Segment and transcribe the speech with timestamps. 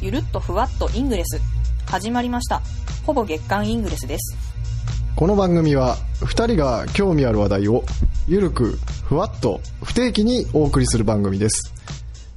[0.00, 1.40] ゆるっとふわっとイングレス。
[1.86, 2.62] 始まりました。
[3.04, 4.36] ほぼ月刊イングレスです。
[5.16, 7.82] この番組は2人が興味ある話題を
[8.28, 11.74] ゆるくふわっと不定期にお送りする番組です。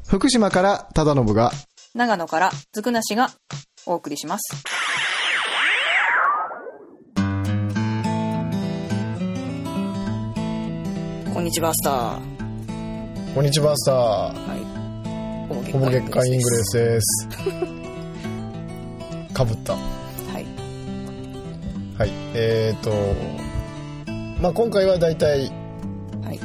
[0.07, 1.51] 福島から忠信が
[1.93, 3.29] 長野からずくなしが
[3.85, 4.63] お送りします。
[11.33, 12.30] こんにちはスター
[13.33, 15.71] こんにちはスターはい。
[15.71, 17.27] ほぼ月刊イングレススです。
[19.33, 19.73] かぶった。
[19.73, 19.79] は
[20.39, 20.45] い。
[21.97, 22.11] はい。
[22.33, 22.91] えーと
[24.41, 25.49] まあ今回はだいたい
[26.23, 26.39] はい。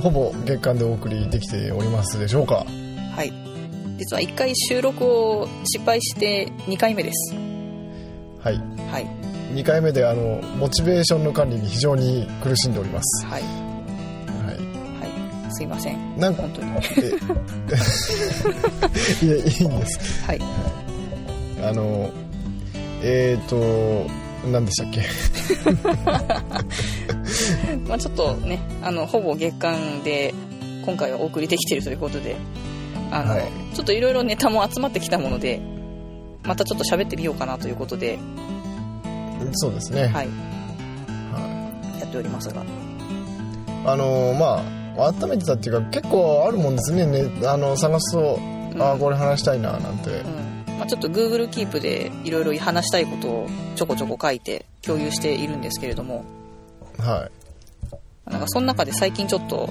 [0.00, 2.64] ほぼ月間でお送りできておりますでしょうか？
[3.14, 3.32] はい。
[3.98, 7.34] 実は1回収録を失敗して2回目です。
[8.42, 8.60] はい。
[8.90, 9.06] はい。
[9.54, 13.26] 2回目であのモチベーションの管理に非常に苦しんでおります。
[13.26, 13.67] はい
[15.50, 15.94] すいません。
[15.94, 16.70] いなんか本当に。
[19.22, 19.44] えいやいいん
[19.80, 20.24] です。
[20.26, 20.40] はい。
[21.62, 22.10] あの
[23.02, 24.08] えーと
[24.50, 25.02] 何でしたっけ？
[27.88, 30.34] まあちょっとねあのほぼ月間で
[30.84, 32.36] 今回はお送りできているということで
[33.10, 33.42] あの、はい。
[33.74, 35.60] ちょっといろいろネタも集まってきたもので
[36.44, 38.18] またちょっと喋ってみようかなということで、
[39.52, 40.26] そうですね、はい、はい。
[42.00, 42.62] やっておりますが。
[43.84, 47.06] あのまあ温めてたっていうか結構あるもんですね。
[47.06, 48.38] ねあの探すと、
[48.74, 48.82] うん。
[48.82, 50.78] ああこれ話したいななんて、うん。
[50.78, 56.24] まあ、ちょっと Google キープでいろいろ話したいことをちょこちょこ書いて共有しているんですけれども。
[56.98, 58.30] はい。
[58.30, 59.70] なんかその中で最近ちょっと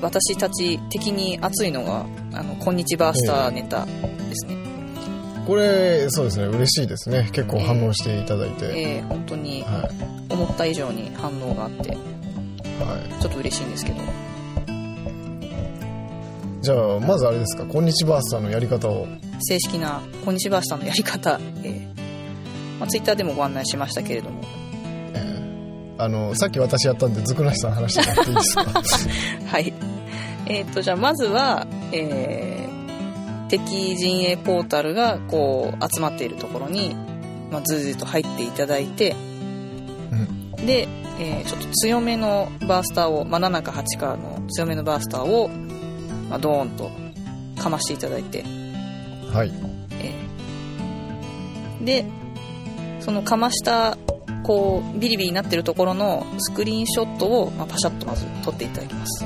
[0.00, 3.90] 私たち的に熱いのが「あのこんにちスターネタ」で
[4.34, 4.56] すね、
[5.46, 6.46] これそうですね。
[6.46, 7.28] 嬉しいですね。
[7.32, 9.88] 結構反応していただいて、えー本当には
[10.28, 11.88] 思った以上に反応があって。
[11.88, 13.98] い、はちょっと嬉しいんですけど。
[13.98, 14.00] い、
[16.64, 19.06] じゃあまずあれですか「こんにちバースター」のやり方を。
[19.40, 22.78] 正式な「こんにちバースター」のやり方、えー。
[22.80, 24.40] まあ、ツイッターでもご案内しましたけれども。
[25.14, 26.02] えー。
[26.02, 28.64] あのさっき私やったんでずくなしさん話してもらっていいですか？
[29.52, 29.72] はい。
[30.46, 32.74] えっ、とじゃあまずは、えー
[33.46, 36.96] 敵陣営ポータルがこう集まっているところに、
[37.52, 39.14] まあ、ずうずうと入っていただいて
[40.10, 40.66] うん。
[40.66, 40.88] で、
[41.20, 45.50] えーちょっと強めのバースターを、まあ、7か8かの強めのバースターを、
[46.34, 46.90] まあ、ドーンと
[47.60, 48.42] かましていただいて。
[49.32, 49.52] はい。
[50.00, 50.24] えー
[51.84, 52.06] で
[53.00, 53.98] そのかました
[54.42, 59.22] こうビリビリになってるところのスクリーンショットを、まあ、パシャッとまず撮っていただきます。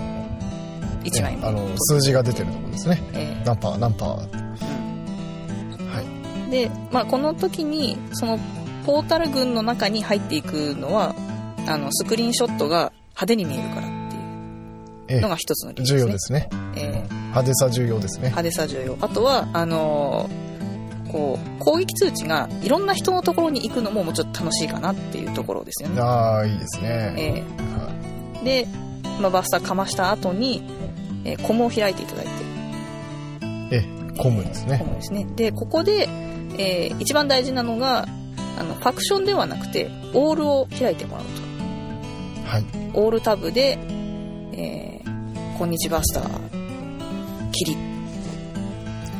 [1.05, 3.01] 1枚目、あの数字が出てるところですね。
[3.13, 4.31] え何パー何パー。
[4.31, 6.05] ーはい。
[6.05, 8.41] うんで、まあ、この時にその
[8.85, 11.15] ポータル群の中に入っていくのは
[11.69, 13.98] あのスクリーンショットが派手に見えるから
[15.09, 16.49] のが一つの理由重ですね。
[16.53, 17.03] 要ですね。
[17.05, 18.29] えー派手さ重要ですね。
[18.31, 18.97] 派手さ重要。
[19.01, 20.49] あとはあのー
[21.13, 26.01] こう攻撃通知がいろんな人のところに行くのももうちょっと楽しいかなっていうところですよね。
[26.03, 27.31] ああいいですね、え
[27.75, 28.67] はーで、
[29.21, 30.63] まあ、バスターかました後に、
[31.25, 33.75] えーコムを開いていただいて。
[33.77, 33.85] い、え
[34.19, 35.27] コムですコねムですね。
[35.35, 36.09] でここで、
[36.59, 38.07] えー一番大事なのが
[38.59, 41.27] あのファクションではなくてオールを開いてもらう
[42.47, 42.65] はい。
[42.65, 43.79] とオールタブで、
[44.53, 44.98] えー
[45.59, 47.77] こんにちバスターキリ。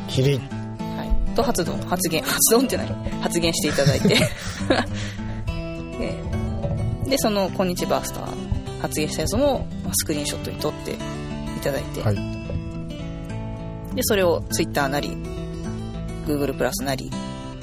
[0.07, 0.37] キリ。
[0.37, 2.23] はい、と発動発言。
[2.23, 2.87] 発動ってない。
[3.19, 4.17] 発言していただいて。
[5.99, 6.15] え
[7.03, 8.27] ーでその「こんにちバースター」
[8.81, 10.95] 発言したやつも、まあスクリーンショットに撮ってい
[11.61, 12.15] ただいて、はい。
[13.93, 15.17] でそれを Twitter なり
[16.25, 17.11] Google プラスなり、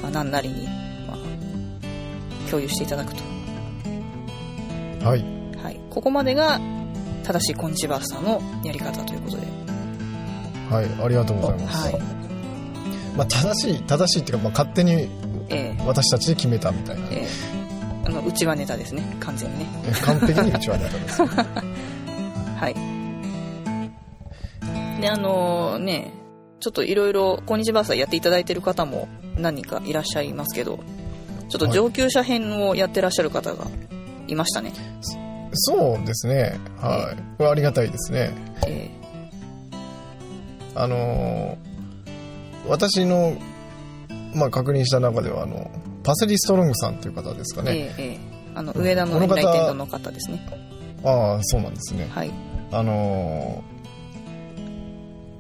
[0.03, 0.67] まあ、何なりに、
[1.07, 3.23] まあ、共有していただくと、
[5.09, 5.25] はい。
[5.63, 6.61] はい、ここまでが
[7.27, 9.43] 正しい「こんにちバースター」のやり方ということで、
[10.71, 12.01] はいありがとうございます、はい。
[13.17, 15.09] まあ、正しい正しいっていうか、まあ、勝手に
[15.49, 17.57] えー私たちで決めたみたいな、えー
[18.07, 19.03] あのうちはネタですね。
[19.19, 19.67] 完全にね。
[19.89, 21.23] え完璧にうちはネタです。
[22.57, 22.75] はい。
[25.01, 26.13] で、あのね、
[26.61, 30.79] ちょっといろいろ、こんにちはさやっていただいてる方も何人かいらっしゃいますけど、
[31.49, 33.67] ちょっと上級者編をやってらっしゃる方が
[34.29, 34.71] いましたね。
[35.57, 36.59] そうですね。
[36.81, 37.17] はい。
[37.39, 38.31] これありがたいですね。
[38.67, 38.91] え
[40.75, 41.67] あのー
[42.69, 43.37] 私の、
[44.35, 45.71] まあ、確認した中ではあの
[46.03, 48.59] パセリストロングさんという方ですかーね、えーえー。
[48.59, 50.45] あの、上田の来店堂の方ですね。
[51.05, 52.09] ああそうなんですね。
[52.11, 52.33] はい。
[52.73, 53.77] あのー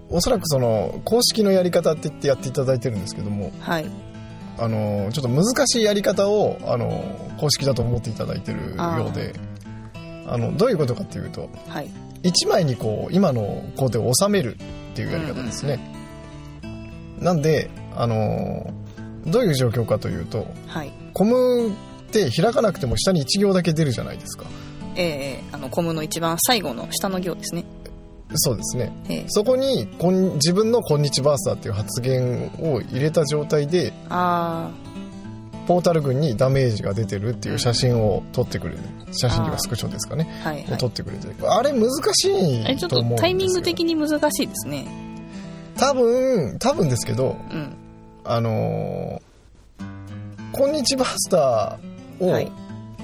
[0.08, 3.86] おそらくその公式のやり方って言ってやっていただいてるんですけども、はい。
[4.56, 9.34] あのーちょっと難しいやり方を、あのー公式だと思っていただいてるようで
[10.26, 11.90] あのどういうことかっていうとはい。
[12.22, 14.58] 1枚にこう今の工程を収めるっ
[14.94, 15.78] ていうやり方ですね、
[17.20, 18.72] なんであの
[19.26, 20.92] どういう状況かというとはい。
[21.12, 21.72] コムっ
[22.10, 24.44] て開かなくても下に1行だけ出るじゃないですか。
[24.96, 27.64] えー、あのコムの一番最後の下の行ですね。
[28.34, 28.92] そうですね。
[29.08, 34.70] えー、そこにこん自分の「こんにちバースター」っていう発言を入れた状態であ
[35.66, 38.78] ポータル群にダメージが出てるっていう写真を撮ってくれる。
[39.12, 40.28] 写真というかスクショですかね。
[40.44, 40.72] あはいはい。
[40.74, 44.86] を撮ってくれてあれ難しあれちょっといと思うんですよタイミング的に難しいですね。
[45.76, 47.74] 多分多分ですけどうん。
[48.24, 49.26] あのー
[50.52, 52.50] こんにちバースター」をはい。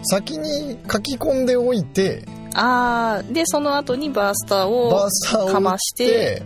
[0.04, 2.24] 先に書き込んでおいて、
[2.54, 5.08] ああでその後にバースターを
[5.48, 6.42] かましてて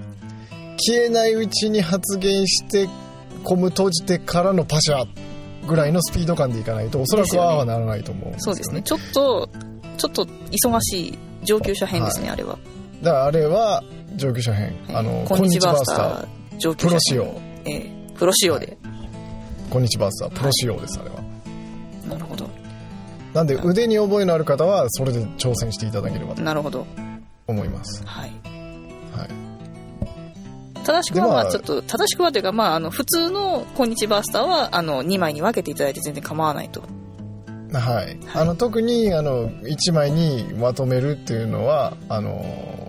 [0.77, 2.87] 消えないうちに発言して
[3.45, 5.07] コム閉じてからのパシャ
[5.67, 8.83] ぐらいのスピード感でいかないとおそらくはならないと思うんですよ、そうですね。
[8.83, 9.49] ちょっと
[9.97, 12.59] ちょっと忙しい上級者編ですね、あれは、
[13.03, 13.83] だからあれは
[14.17, 16.91] 上級者編、あのこんにちバースター上級者編。
[16.91, 17.41] プロ仕様。
[17.65, 17.97] ええ。
[18.17, 21.17] プロ仕様で、ターこんにちバースタープロ仕様ですあれは。
[22.09, 22.49] なるほど。
[23.35, 26.87] なんで腕に覚えのある方はそれで挑戦していただければとなるほど。
[27.47, 28.03] 思います。
[28.07, 28.31] はい。
[29.13, 29.46] はい
[30.87, 36.83] 正しくはでまあまあちょっと正しくはというかまああの普通の「こんにちバースターは」あの2枚に分けていただいて全然構わないと。
[37.73, 42.37] はい、あの特にあの1枚にまとめるっていうのはあの、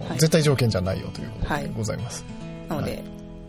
[0.07, 0.19] はい。
[0.19, 1.63] 絶対条件じゃないよということはい。
[1.63, 2.23] でございます、
[2.69, 3.03] なので、はい。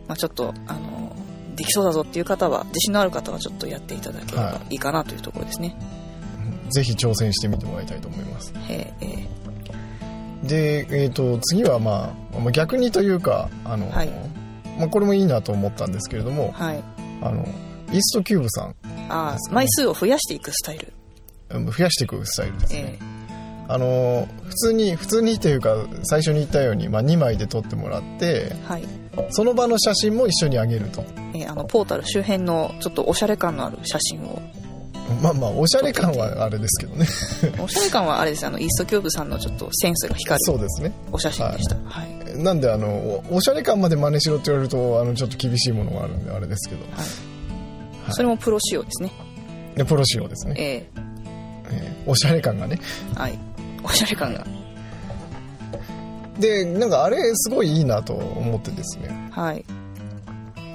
[0.08, 1.14] まあ、ちょっとあの
[1.54, 4.76] できそうだぞっていう方は自信のある方はちょっとやっていただければい。
[4.76, 5.76] いかなというところですね、
[6.70, 8.52] ぜひ挑戦してみてもらいたいと思います。
[8.68, 9.28] えーえ
[10.42, 14.10] で、えー、と次は、まあ、まあ逆にというかあの、はい
[14.78, 16.84] まあ、これもいいなと思ったんですけれどもーはい。
[17.22, 17.44] あの
[17.92, 18.74] イーストキューブさん。
[19.08, 20.92] あー枚数を増やしていくスタイル、
[21.50, 23.18] うん増やしていくスタイルですね、え
[23.68, 28.84] あの普通に普通にというか最初に言ったように、まあ、2枚で撮ってもらってーはい。
[29.30, 31.02] その場の写真も一緒にあげると。
[31.34, 34.40] えーあのポータル周辺のちょっとおしゃれ感のある写真を。
[35.22, 37.06] まあまあおしゃれ感はあれですけどね。
[37.62, 38.46] おしゃれ感はあれです。
[38.46, 40.92] あのイーストキューブさんのちょっとセンスが光るそうですね。
[41.12, 41.76] お写真でした。
[41.84, 46.82] はい、なんであのおおしゃれ感まで真似しろって言われるとあのちょっと厳しいものがあるんであれですけど。
[46.92, 48.12] はい。
[48.12, 49.12] それもプロ仕様ですね。
[49.74, 52.04] でプロ仕様ですね、ええ。
[52.06, 52.80] ーおしゃれ感がね。
[53.14, 53.38] ーはい。
[53.82, 54.46] おしゃれ感が。
[56.38, 59.30] でなんかあれすごいいいなと思ってですね。
[59.32, 59.64] はい。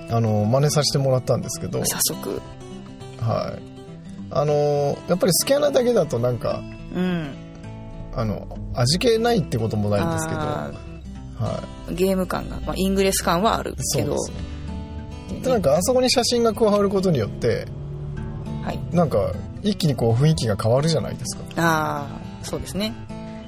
[0.09, 1.83] あの真似させてもらったんですけど。
[1.85, 2.41] 早速。
[3.19, 3.61] はい。
[4.31, 6.61] あのやっぱりスキャナだけだとなんか
[6.95, 7.33] うん。
[8.15, 10.39] あの味気ないってこともないんですけど。
[10.39, 10.71] あ
[11.43, 14.13] はーゲーム感が、まあ、イングレス感はあるいそけど。
[14.13, 14.35] うですね。
[15.29, 15.41] でね。
[15.41, 17.67] でなんかあそこに写真が加わることによって
[18.63, 18.79] はい。
[18.95, 22.07] なんか一気にこう雰囲気が変わるじゃないですか、あ
[22.41, 22.93] あそうですね。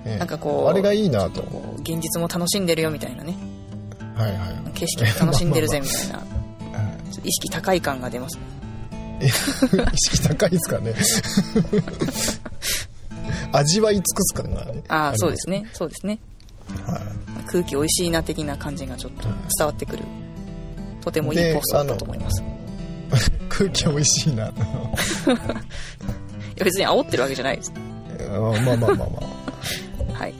[0.05, 0.17] ええ。
[0.17, 1.41] なんかこうあれがいいなと。
[1.79, 3.35] 現実も楽しんでるよみたいなね。
[4.15, 4.71] はいはい。
[4.73, 6.17] 景色も楽しんでるぜみたいな。
[6.19, 7.27] はい。
[7.27, 8.43] 意識高い感が出ますね。
[9.25, 9.29] 意
[9.97, 10.93] 識高いですかね。
[13.51, 15.67] 味わい尽くす感がねああそうですね。
[15.73, 16.19] そうですね
[16.85, 17.15] はい
[17.47, 19.23] 空気美味しいな的な感じがちょっと
[19.57, 20.03] 伝わってくる。
[21.01, 22.41] とてもいいポストだったと思います。
[22.41, 22.45] い
[23.47, 24.45] 空気美味しいな。
[24.45, 24.51] や
[26.63, 27.73] 別に煽ってるわけじゃないです。
[28.29, 28.95] あまあまあまあま
[30.13, 30.33] はい。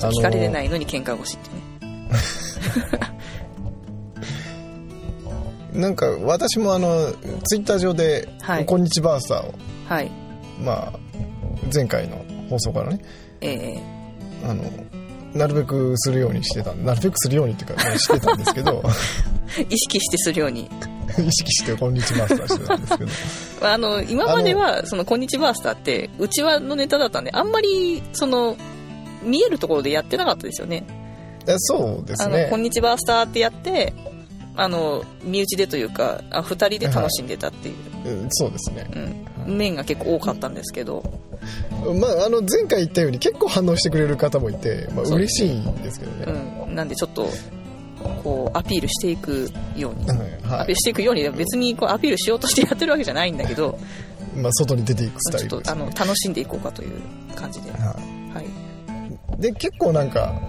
[0.00, 1.58] あ、あの聞かれてないのに喧嘩腰ってね。
[5.80, 7.12] なんか私もあの
[7.44, 8.66] ツイッター上で「はい。
[8.66, 9.54] こんにちバースターを」
[9.86, 10.10] はい。
[10.60, 10.98] まあ
[11.72, 13.00] 前回の放送からね。
[13.40, 13.76] え
[14.44, 14.64] あの
[15.34, 20.70] なるべくするようにしてたなるべくするようにっていうかしてたんですけどー 意識してするように。
[21.08, 23.10] 意識して「こんにちバースター」してたんですけど。
[23.66, 28.56] あの今まではその「こんにちバースター」ってうちわのネタだったんであんまりその
[29.22, 30.84] 見えるところでやってなかったですよね。
[31.46, 32.46] えそうですね。
[32.50, 33.94] こんにちバースターってやって、
[34.54, 38.86] あの、身内でというか、あ二人で楽しんでたっていう、うんそうですね。
[38.94, 39.26] うん、
[39.56, 41.02] 面が結構多かったんですけど、
[42.00, 47.28] まああの前回言ったように結構反応してくれる方もいて、まあ、嬉しいんですけどうね、ん、なんでちょっと、
[48.22, 50.18] こう、アピールしていくように、はい。
[50.42, 53.78] はアピールしていくように、別にこうアピールしようとしてやってるわけじゃないんだけど、
[54.36, 57.00] いまあ、外に出ていくスタちょっと、あの、楽しんでいこうかという
[57.34, 57.96] 感じで、は
[58.34, 58.44] はい。
[59.38, 60.40] い、で結構なんか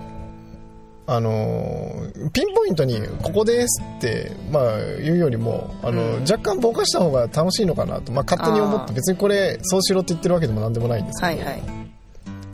[1.12, 6.22] あのーピンポイントに「ここです」って、まあ、言うよりもあの、うん。
[6.22, 11.62] 若干ぼかした方が楽しいのかなと、まあ、勝手に思って別にこれそうしろって言ってるわけでも何でもないんですけど、はいはい。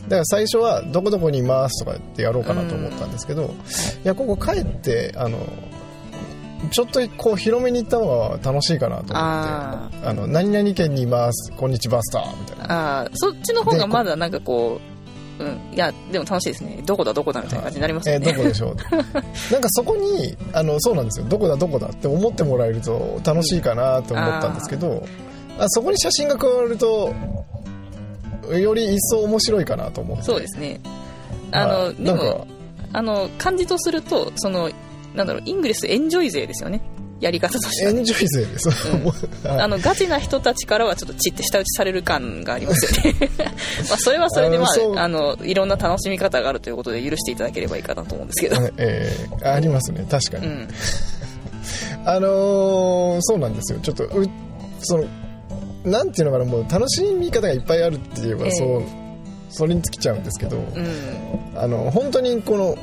[0.04, 3.48] だから最初は「どこどこにいます」とかってやろうかなと思ったんですけど、い。
[4.04, 5.40] やここ帰ってあの
[6.72, 13.00] ちょっとこう広めに行った方が楽しいかなと思ってああの何々県にいますこんにちバスターみたいな。
[13.00, 14.95] ああ、そっちの方がまだなんかこう、
[15.40, 15.74] うん。
[15.74, 16.82] いや、でも楽しいですね。
[16.86, 18.18] どこだどこだみたいな感じになりますね。
[18.18, 18.76] ーどこでしょう
[19.52, 25.04] なんかそこにあのそうなんですよどこだどこだって思ってもらえると楽しいかなと思ったんですけど、
[25.60, 27.14] あそこに写真が加わると
[28.52, 30.80] より一層面白いかなと思ってそうですね。
[31.52, 32.48] あの、はいでもか、
[32.94, 34.70] あの、感じとすると、その、
[35.14, 36.82] なんだろう、イングレスエンジョイ勢ですよね。
[37.26, 37.88] やり方として。
[37.88, 38.70] エンジョイ勢です、
[39.48, 43.16] はいあの、ガチな人たちからはちょっとチって舌打ちされる感がありますよね。
[43.90, 48.58] まあ、それはそれでまああ、あの、いろんな楽しみ方があるということで許していただければいいかなと思うんですけど。
[48.78, 50.68] えーありますね確かに、うん。
[52.06, 54.28] あのーそうなんですよちょっとう
[54.82, 55.06] その
[55.84, 58.84] なんていうのかなもう楽しみ方がいっぱいあるって言えばええそう、
[59.50, 60.66] それに尽きちゃうんですけど、うん。
[61.56, 62.78] あの本当にこの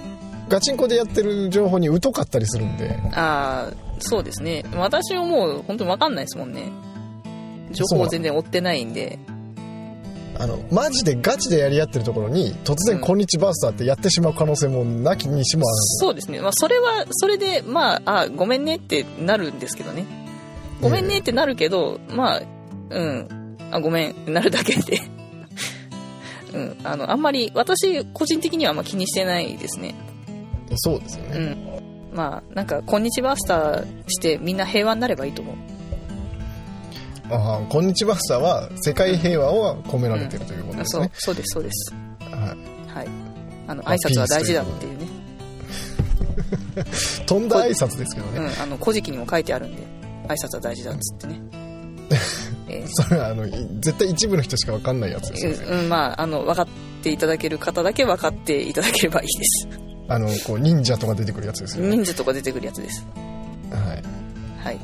[0.48, 3.72] ガチンコでやってる情報に疎かったりするんでああ、
[4.02, 4.64] そうですね。
[4.74, 6.70] 私はもう本当にわかんないですもんね。
[7.70, 9.18] 情報を全然追ってないんで。
[10.38, 16.40] あのマジでガチでやり合ってるところに突然「うんこんにちバースター」ってやってしまう可能性もなきにしもあそうですね。
[16.40, 20.04] まあ、それは、それで、まあ、あ、ごめんねってなるんですけどね。
[20.80, 22.42] ごめんねってなるけど、まあ、
[22.90, 23.56] うん。
[23.70, 25.02] あ、ごめんなるだけで。
[26.52, 26.76] うん。
[26.82, 29.94] あの、あんまり、私、個人的にはあんま気にしてないですね。
[30.72, 31.71] るそうですよね、うん。
[32.12, 35.56] まあ、なんか、こんにちバースターしてみんな平和になればいいと思う。
[37.30, 41.94] ああこんにちバースターは世界平和を込められてるということあそうですね、、そうです、そうです。
[42.20, 43.08] はいはい。
[43.66, 45.06] あの、挨拶は大事だっていうね。
[47.26, 48.62] 飛んだ挨拶ですけどね、うん。
[48.62, 49.82] あの、古事記にも書いてあるんで、
[50.28, 51.40] 挨拶は大事だっつってね。
[52.68, 53.50] えーそれはあのい
[53.80, 56.68] 絶対一部の人しか分かんないやつですよね、うん、まあ、あの、分かっ
[57.02, 59.91] ていただける方だけ分かっていただければいいです。
[60.08, 63.06] あのこう忍者とか出てくるやつですよね、忍者とか出てくるやつです。
[63.70, 64.78] はいはい。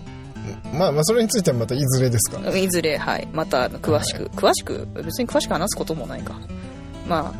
[0.73, 2.57] まあまあそれについてはまたいずれですか？
[2.57, 3.29] いずれ、はい。
[3.33, 6.39] また、詳しく、詳しく、別に詳しく話すこともないか。
[7.07, 7.33] まあ、あの、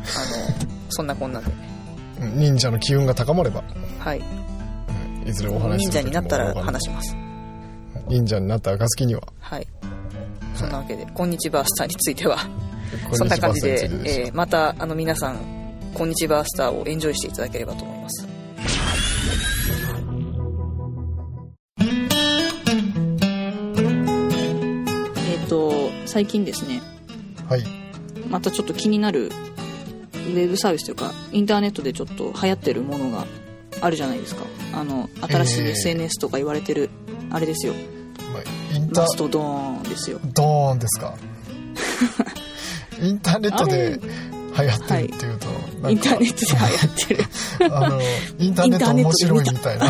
[0.89, 1.47] そんなこんなで。
[2.21, 3.63] うん忍者の機運が高まれば
[3.99, 4.21] はい。
[5.25, 7.15] いずれお話し忍者になったら話します。
[8.09, 9.67] 忍者になった暁にははい。
[10.55, 12.37] そんなわけで、こんにちバースターについては、
[13.09, 13.85] こそんな感じでです
[14.19, 15.37] えーまた、あの、皆さん、
[15.93, 18.27] こんにちバースターをエンジョイしていただければと思います。
[25.27, 26.81] えっ、と、最近ですね、
[27.47, 27.63] はい
[28.29, 33.25] またちょっと気になるウェブサービスというか、インターネットでちょっと流行ってるものが
[33.81, 34.43] あるじゃないですか。
[34.73, 36.89] あの、新しい SNS とか言われてる、
[37.31, 37.73] あれですよ。
[38.31, 40.19] まあインターマストドーンですよ。
[40.35, 41.15] ドーンですか
[43.01, 43.99] インターネットで
[44.61, 47.75] 流行ってるっていうと、なんかインターネットで流行ってる。
[47.75, 48.01] あの
[48.39, 49.85] インターネット面白いみたいな。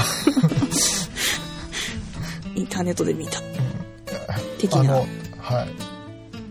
[2.56, 3.40] インターネットで見た。
[4.58, 5.68] 的な、あのは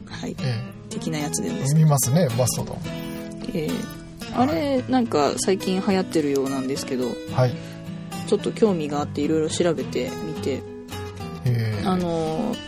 [0.06, 0.60] はい、い、え。
[0.88, 1.75] 的なやつでえす。
[1.75, 2.78] 見ますねマストドン。
[3.54, 3.98] えー
[4.34, 7.54] あれ、なんか最近流行ってるようなんですけど、はい。
[8.26, 10.62] ちょっと興味があっていろいろ調べてみて、
[11.46, 11.87] ええ。
[11.87, 12.58] あのー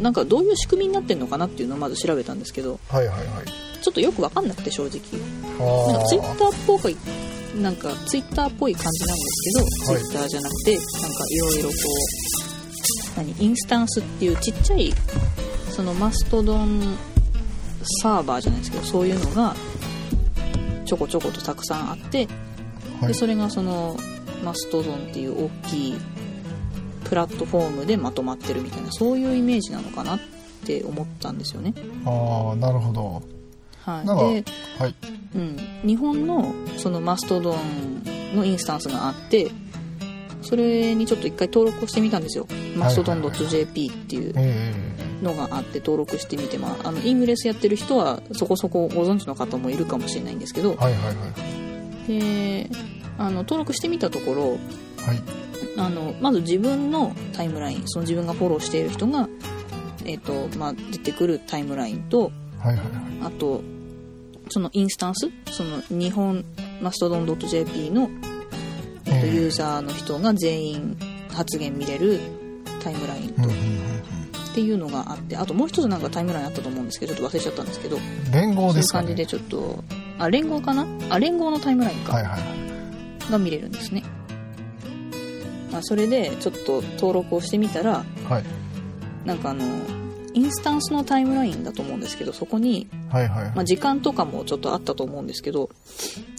[0.00, 3.26] なんかどういう仕組みになってるのかなっていうのをまず調べたんですけど、はいはいはい
[3.80, 5.00] ちょっとよくわかんなくて正直。
[5.58, 6.96] あなんかツイッーターっぽい、
[7.60, 10.88] なんかツイッターっぽい感じなんですけど、はいツイッターじゃなくて、なんか
[11.28, 11.74] いろいろこ
[13.14, 14.92] う、何、インスタンスっていうちっちゃい、
[15.70, 16.96] そのマストドン
[18.02, 19.56] サーバーじゃないですけど、そういうのが
[20.86, 22.26] ちょこちょことたくさんあって、
[23.00, 23.96] はいでそれがその
[24.44, 25.94] マストドンっていう大きい
[27.04, 30.20] プラットフォームでまとまってるみたいな、そういうイメージなのかなっ
[30.64, 31.74] て思ったんですよね。
[32.04, 33.39] ああなるほど
[33.98, 34.42] はい。
[34.42, 34.94] で、はい。
[35.34, 35.56] うん、
[35.86, 39.50] 日本のそのマストドンのインスタンスがあって
[40.42, 42.46] それにちょっと一回登録をしてみたんですよ。
[42.76, 44.74] マストドン .jp っていうえ
[45.22, 51.12] のがあって登録してみて、まあ、あのイングレスやってる人はそこそこご存知の方もいるかもしれないんですけどえはいはいは
[52.08, 52.18] い。
[52.18, 52.70] で
[53.18, 54.56] あの登録してみたところは
[55.14, 55.22] い。
[55.76, 59.28] あのまず自分のタイムラインその自分がフォローしている人が、
[60.04, 62.86] えーとまあ、出てくるタイムラインとはいはいはい。
[63.22, 63.62] あと、
[64.50, 66.44] そのインスタンス、その日本
[66.82, 68.10] マストドン .jp の、
[69.06, 70.98] えっとうんユーザーの人が全員
[71.30, 72.20] 発言見れる
[72.82, 73.56] タイムラインうんうんうん
[74.50, 79.84] っていうのがあって、あともう一つなんかタイムラインあったと思うんですけど、ちょっと忘れちゃったんですけど、うん連合そういうですかね感じでちょっと、
[80.18, 80.86] あ、連合かな？
[81.08, 82.38] あ、連合のタイムラインか、はいはいは
[83.28, 83.30] い。
[83.30, 84.02] が見れるんですね。
[85.70, 88.44] まあ、それでちょっと登録をしてみたら、はい。
[89.24, 89.64] なんかあの、
[90.34, 93.52] インスタンスのタイムラインだと思うんですけど、そこにはいはいはい。
[93.56, 95.70] まあ、時間とかもちょっとあったと思うんですけど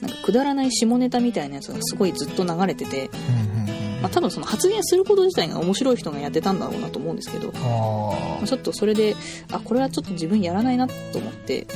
[0.01, 4.01] なんかくだらない下ネタみたいなやつがすごいずっと流れてて、うんうんうん。
[4.01, 9.15] まあ、多分その発言すること自体が面白い人がやってたんだろうなと思うんですけど、まああちょっとそれで
[9.51, 11.67] あこれはちょっと自分やらないなと思って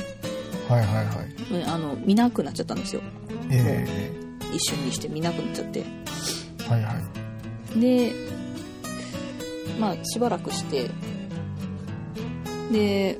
[0.68, 1.64] はいはいはい。
[1.64, 3.02] あの見なくなっちゃったんですよ。
[3.50, 4.12] え
[4.52, 5.84] 一瞬にして見なくなっちゃって。
[6.68, 6.94] えはいは
[7.76, 7.80] い。
[7.80, 8.12] で
[9.78, 10.90] まあしばらくして
[12.72, 13.18] で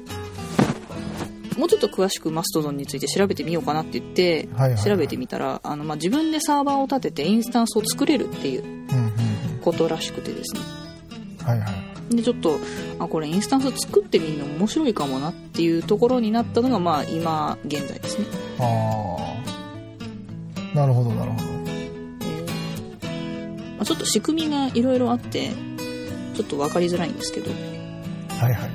[1.57, 4.85] もうちょっと詳しくマストドンについて調べてみようかなって言って、はいはいはい。
[4.85, 8.65] 調べてみたらあの、まあ、自分でサーバーを立ててインスタンスを作れるっていう
[9.63, 10.61] ことらしくてですね。
[10.81, 10.83] う
[11.45, 11.67] んはいは
[12.11, 12.17] い。
[12.17, 12.59] でちょっと
[12.99, 18.27] あこれインスタンス作ってみるの面白いかもなっていうところになったのがまあ今現在ですね、
[18.61, 19.17] あ
[20.75, 21.45] あなるほどなるほど。
[21.45, 25.51] えーまあ、ちょっと仕組みがいろいろあって
[26.35, 27.51] ちょっと分かりづらいんですけど、
[28.39, 28.71] はいはい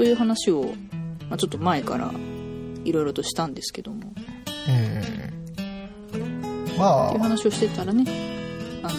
[0.00, 0.72] という話を、
[1.28, 2.10] まあ、ちょっと前から
[2.86, 4.14] いろいろとしたんですけども。
[4.66, 5.30] え
[6.14, 6.18] え
[6.78, 7.08] まあ。
[7.08, 8.06] っていう話をしてたらね
[8.82, 8.96] あの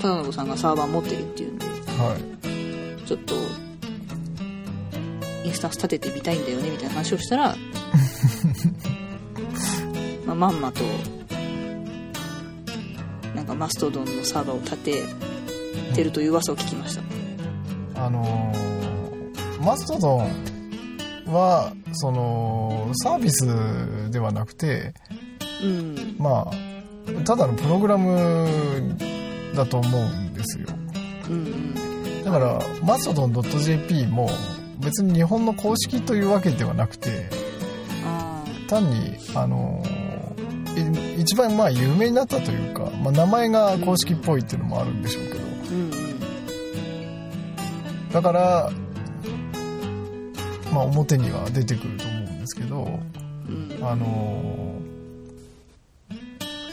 [0.00, 2.22] 忠信さんがサーバー持ってるっていうんではい。
[3.06, 3.36] ちょっと
[5.44, 7.54] インスタンス立ててみたいんだよねみたいな話をしたら
[10.26, 10.82] まあまんまと
[13.36, 15.04] なんかマストドンのサーバーを立て
[15.94, 17.02] てるという噂を聞きました。
[18.04, 18.63] あのー
[19.64, 24.92] マストドンはそのサービスではなくて
[25.62, 26.16] うん。
[26.18, 26.54] まあ
[27.24, 28.96] ただのプログラム
[29.54, 30.66] だと思うんですよ。
[31.28, 31.34] うん。
[31.34, 31.38] う
[31.80, 31.84] ん
[32.24, 34.30] だからマストドン .jp も
[34.78, 37.28] 別に日本の公式というわけではなくて
[38.02, 39.82] あ単にあの
[41.16, 45.38] い一番まあ有名になったというか、まあ、名前が公式っぽいっていうのもあるんでしょうけど。
[45.38, 45.90] ーうん。
[48.10, 48.72] だから
[50.74, 52.98] まあ表には出てくると思うんですけど
[53.80, 54.80] あの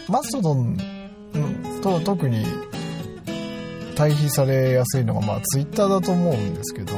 [0.09, 0.77] マストドン
[1.83, 2.43] と特に
[3.95, 6.95] 対比されやすいのがまあツイッターだと思うんですけど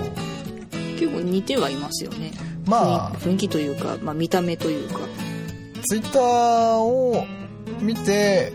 [0.97, 2.31] 結構似てはいますよね。
[2.65, 4.99] まあ雰囲雰囲気というか、まあ、見た目というか。
[5.85, 7.25] ツイッターを
[7.81, 8.53] 見て、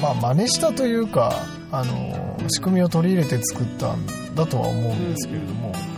[0.00, 1.32] まあ、真似したというか
[1.72, 5.89] あの仕組みを取り入れて作ったんだとは思うんですけれども、うん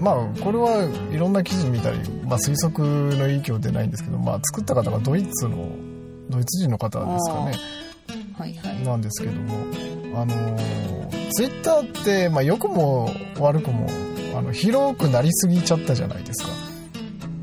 [0.00, 5.68] まあこれはいろんな記事見たり、まあ、推測の影響出ないんですけど、まあ、作った方がドイツの
[6.28, 7.52] ドイツ人の方ですかね。
[8.36, 8.84] はいはい。
[8.84, 9.66] なんですけども
[10.14, 10.58] あの
[11.32, 13.88] ツイッターって、まあ、良くも悪くも
[14.36, 16.50] あの広くなりすぎちゃったじゃないですか。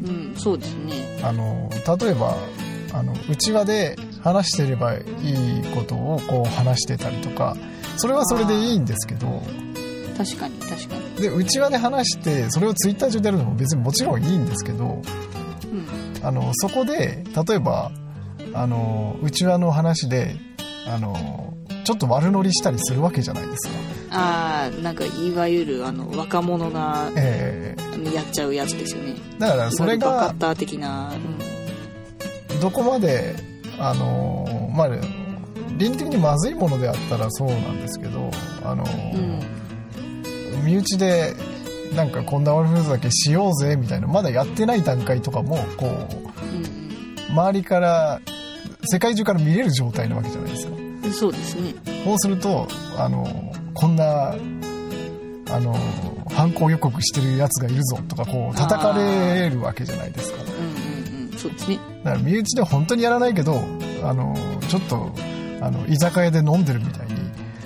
[0.04, 1.20] うんそうですね。
[1.24, 2.36] あの例えば
[2.94, 5.04] あの内輪で話してればいい
[5.74, 7.58] ことをこう話してたりとか
[7.98, 9.42] それはそれでいいんですけど
[10.18, 11.16] 確かに確かに。
[11.16, 15.02] で内輪で話してそれをツイッター上でやるのも別にもちろんいいんですけど
[15.66, 15.68] う
[16.22, 16.26] ん。
[16.26, 17.92] あのそこで例えば
[18.54, 20.36] あの内輪の話で
[20.88, 23.74] あのちょっと悪乗りしたりするわけじゃないですか。
[24.16, 27.76] ああなんかいわゆるあの若者がえ
[28.14, 29.16] やっちゃうやつですよね。
[29.38, 31.12] ーだからそれバカがッター的な、
[32.62, 33.36] どこまで
[33.80, 34.90] あのまあ
[35.78, 38.30] 倫理的にまずいものであったらそうなんですけど
[38.64, 39.40] あの、うん
[40.64, 41.34] 身内で
[41.96, 48.22] なんかこんな悪ふざけしようぜみたいなまだやってない段階とかもこううん周りから
[48.86, 51.74] 世界中から見れる状態なわけじゃないですかうんそうですね。
[52.06, 54.36] こうするとあのこんな
[55.52, 55.76] あの
[56.32, 60.44] 犯行予告してるやつがいるぞとかこう叩かれるわけじゃないですか。
[60.44, 61.80] うんうんうんそうですね。
[62.04, 63.62] だから身内で本当にやらないけど
[64.04, 64.36] あの
[64.70, 65.12] ちょっと
[65.62, 67.13] あの居酒屋で飲んでるみたいに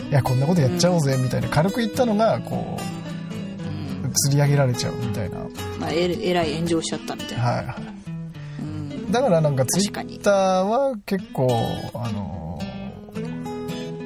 [0.10, 5.39] いやこんなことやっちゃおうぜみたいな軽く言ったのがこう釣り上げられちゃうみたいな、
[5.80, 9.12] まあええらい炎上しちゃったみたいな、はい、うん。
[9.12, 11.48] だからなんかツイッターは結構
[11.93, 12.60] あの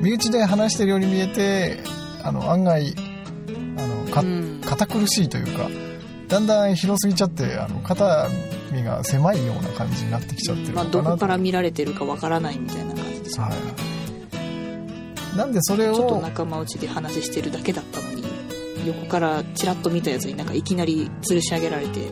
[0.02, 1.80] 身内で話してるように見えて
[2.24, 2.94] あの案外
[3.78, 4.62] あのかうん。
[4.66, 5.70] 堅苦しいというか
[6.28, 8.30] だんだん広すぎちゃってあの肩
[8.72, 13.52] 身が狭いような感じになってきちゃってるまあ、のかなと、どこから見られてるかわからないみたいな感じですよね。
[13.52, 14.01] はい、
[15.36, 18.24] なんでそれをちょっと仲間内で話してるだけだったのに
[18.86, 22.12] 横からチラッと見たやつになんかいきなり吊るし上げられて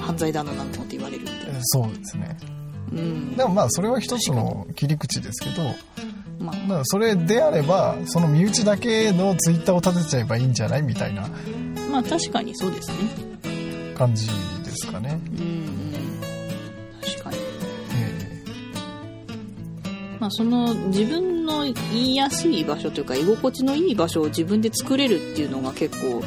[0.00, 1.58] 犯罪だのなんのって言われるみたいな。
[1.62, 2.36] そうですね。
[2.92, 3.36] うん。
[3.36, 5.62] でもまあそれは一つの切り口ですけど
[6.38, 6.56] まあ。
[6.56, 11.28] だからそれであればその身内だけのツイッターを立てちゃえばいいんじゃないみたいな
[11.90, 12.96] まあ確かにそうですね。
[13.96, 14.32] 感じで
[14.74, 15.65] すかね、うん
[20.26, 26.20] まあその自分の言いやすい場所というか居心地のいい場所を自分で作れるっていうのが結構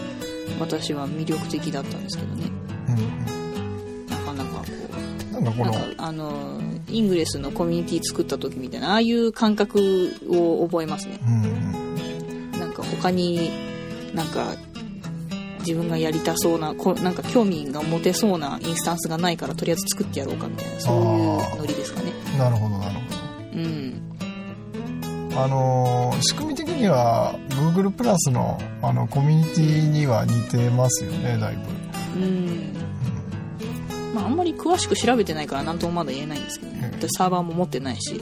[0.58, 2.50] 私は魅力的だったんですけどね。
[2.88, 4.06] えうん。
[4.06, 4.66] なかなかこ
[5.38, 11.20] うん、なんかあのイングレスのコミュニティ作った時みたいなああいう感覚を覚えますね。
[11.28, 13.52] うんなんか他に
[14.14, 14.56] なんか
[15.60, 21.02] 自分がやりたそうなこなんか興味が持てそうなインスタンスがないからとりあえず作ってやろうかみたいなそういう
[21.58, 22.14] ノリですかね。
[22.38, 23.19] なるほどなるほうんど
[25.36, 31.56] あのー仕組み的には Google プラスのあのコミュニティには似てますよねだい
[32.15, 32.20] ぶ。
[32.20, 32.74] うん。
[34.13, 36.92] まああんまり詳しく調べてないから何ともまだ言えないんですけどね。
[37.02, 38.22] うサーバーも持ってないし。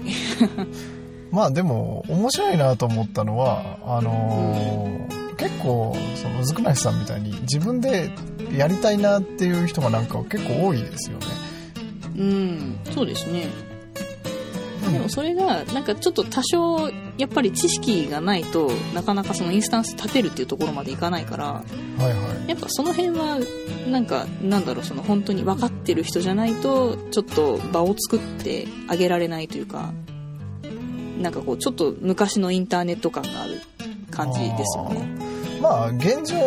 [1.31, 8.09] まあでも面白いなと思ったのはあのー結構そのずくなしさんみたいに自分で
[8.55, 11.25] やりたいなっていう人がなんか結構多いですよね。
[12.17, 12.79] うん。
[12.91, 13.47] そうですね
[14.91, 21.63] でもそれがなんかちょっと多少やっぱり知識がないとなかなかそのインスタンス立てるっていうところまでいかないからは
[21.99, 22.09] いは
[22.45, 22.49] い。
[22.49, 23.39] やっぱその辺は
[23.89, 29.91] なんかなんだろうその本当に分かってる人じゃないとちょっと場を作ってあげられないというか
[31.21, 33.61] なんかこうちょっと昔のインターネット感がある
[34.11, 35.01] 感じですよね。
[35.01, 35.61] あー。
[35.61, 36.37] まあ現状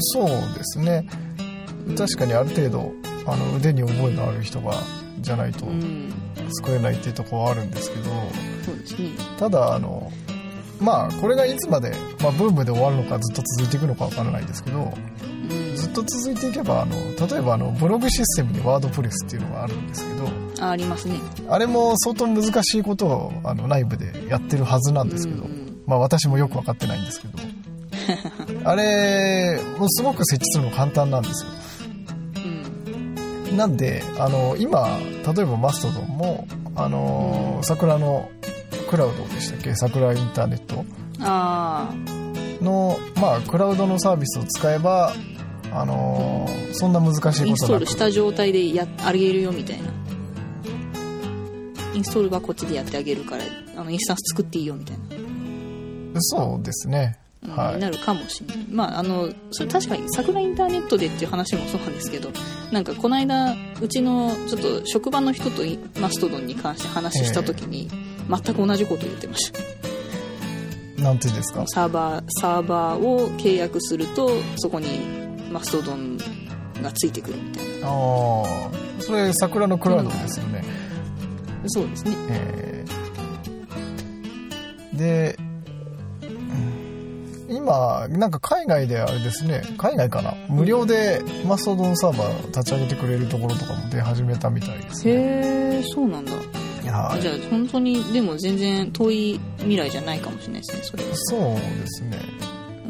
[0.00, 1.08] そうですね。
[1.96, 2.92] 確かにある程度
[3.26, 4.74] あの腕に覚えのある人が
[5.20, 6.12] じゃないとうん。
[6.60, 8.10] 作れないっていうところはあるんですけど
[8.64, 9.10] そうですね。
[9.38, 10.10] ただあの
[10.80, 14.92] まあこれがいつまで、まあ、ブームで終わるのかずっと続いていくのかわからないですけど
[15.50, 15.76] うん。
[15.76, 16.94] ずっと続いていけばあの
[17.26, 20.28] 例えばあのブログシステムにワードプレスっていうのがあるんですけど
[20.66, 21.20] あありますね。
[21.48, 25.46] あれも相当難しいことをあの内部でやってるはずなんですけど、
[25.86, 27.38] まあ私もよく分かってないんですけど
[28.68, 31.50] あれもうすごく設置するの簡単なんですよ。
[31.62, 31.67] うん
[33.56, 34.86] なんであの今
[35.34, 38.30] 例えばマストドンもあの桜の
[38.88, 39.74] クラウドでしたっけ？
[39.74, 40.84] 桜インターネット。
[41.20, 41.92] あ
[42.62, 45.12] のまあクラウドのサービスを使えば
[45.72, 49.88] あのそんな難しいあインストールした状態でやあげるよみたいな。
[51.94, 53.42] インストールはこっちでやってあげるから
[53.76, 56.20] あのインスタンス作っていいよみたいな。
[56.20, 57.18] そうですね。
[57.22, 57.74] うんはい。
[57.76, 58.66] になるかもしれない。
[58.70, 62.30] まああのそれ確かに桜インターネットでっていう話もそうなんですけど
[62.72, 67.88] なんかこの間うちのちょっと職場の人とイマストドンに関して話した時に、
[68.28, 69.60] 全く同じこと言ってました。
[71.02, 71.64] なんていうんですか？
[71.68, 74.98] サーバーサーバーを契約するとそこに
[75.52, 76.18] マストドン
[76.82, 77.88] がついてくるみたいな。
[77.88, 78.70] ああ
[79.00, 80.64] それ桜のクラウドですよね、
[81.66, 82.16] そうですね。
[82.30, 84.98] えー。
[84.98, 85.47] で、うん
[87.68, 90.34] 今なんか海外であれですね海外かな？
[90.48, 95.12] 無料でマストドンサーバー立ち上げてくれるところとかも出始めたみたいですね。
[95.12, 95.16] へ
[95.80, 96.32] えそうなんだ。
[96.32, 97.20] はい。
[97.20, 101.10] じゃあ本当にでも全然遠い未来じゃないかもしれないですねそれは。
[101.12, 102.18] そうですね。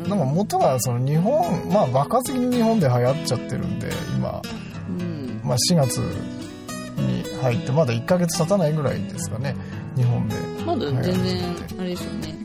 [0.04, 0.08] うん。
[0.08, 4.40] なんか元がその日本まあ爆発的に日本で流行っちゃってるんで今、
[4.88, 5.40] うん。
[5.42, 9.56] まあ、4月に入ってまだ1ヶ月経たないぐらいですかね
[9.96, 10.36] 日本で。
[10.64, 12.37] まだ全然あれですよね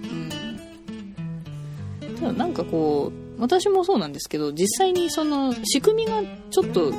[2.31, 6.93] なんかこう私もそうなんですけど実際にその仕組みがちょっと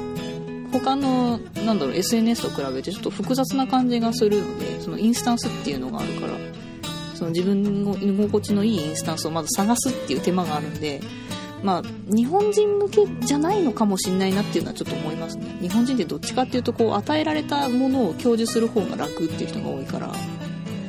[0.72, 6.32] 他のなんだろう SNS と比べてちょっと複雑な感じがするのでそのインスタンスっていうのがあるから
[7.14, 11.00] その自分の居心地のいいインスタンスをまず探すっていう手間があるんで
[11.62, 20.12] まあ日本人向けじゃないのかもしれないなっていうのはちょっと思いますね日本人ってどっちかっていうとこう与えられたものを享受する方が楽っていう人が多いから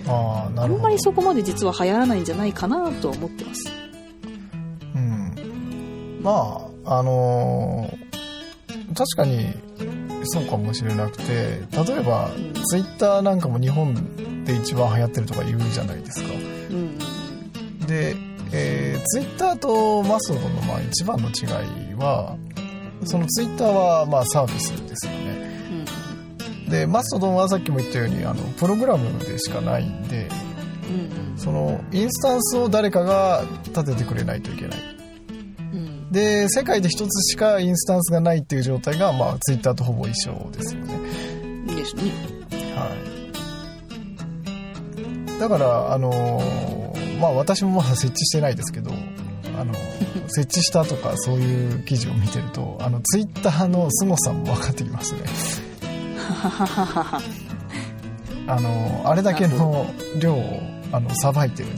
[0.08, 3.86] ああんまりそこまで実は流行らないんじゃないかなとは思ってます。
[6.26, 8.06] うんまああのー
[8.96, 9.54] 確かに
[10.24, 16.30] そうかもしれなくて例えばうんツイッターなんかも日本で一番流行ってるとか言うじゃないですか。
[16.34, 16.38] う
[16.74, 16.98] ん。
[17.88, 18.16] で、
[18.52, 21.46] えー、ツイッターとマストドンのまあ一番の違
[21.92, 22.38] いは
[23.06, 25.88] そのツイッターはまあサービスですよね。
[26.66, 26.70] うん。
[26.70, 30.30] でマストドンはさっきも言ったようにあのプログラムでしかないんで
[31.34, 31.38] うん。
[31.38, 34.80] そのインスタンスを誰かが立ててくれないといけない。
[34.80, 34.95] うん
[36.16, 40.94] で世界で一つしかインスタンスがないっていう状態が、まあ、ツイッターとほぼ一緒ですよね、
[41.44, 42.04] うんいいですね。
[42.76, 42.96] は
[45.38, 46.76] い、だからあのー
[47.20, 48.92] まあ私もまだ設置してないですけど
[49.60, 49.74] あの
[50.28, 55.20] 設置したとかそういう記事を見てるとあのツイッターの凄さも分かってきますね。
[58.48, 59.88] あのあれだけの
[60.20, 60.60] 量を
[60.92, 61.70] あのさばいてる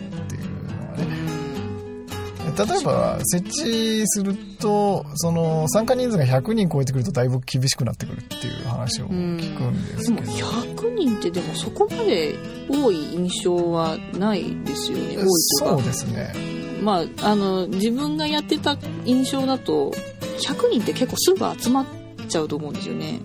[2.58, 12.36] 例えば設置するとその参加人数が100人超えてくるとだいぶ厳しくなってくるっていう話を聞くんでですもけど、100人ってでもそこまで
[12.70, 15.04] 多い印象はないですよね。
[15.04, 15.84] 多いというそうか。
[15.84, 16.34] ですね
[16.82, 19.92] まあ、あの、自分がやってた印象だと、
[20.40, 21.86] 100人って結構すぐ集まっ
[22.28, 23.20] ちゃうと思うんですよね。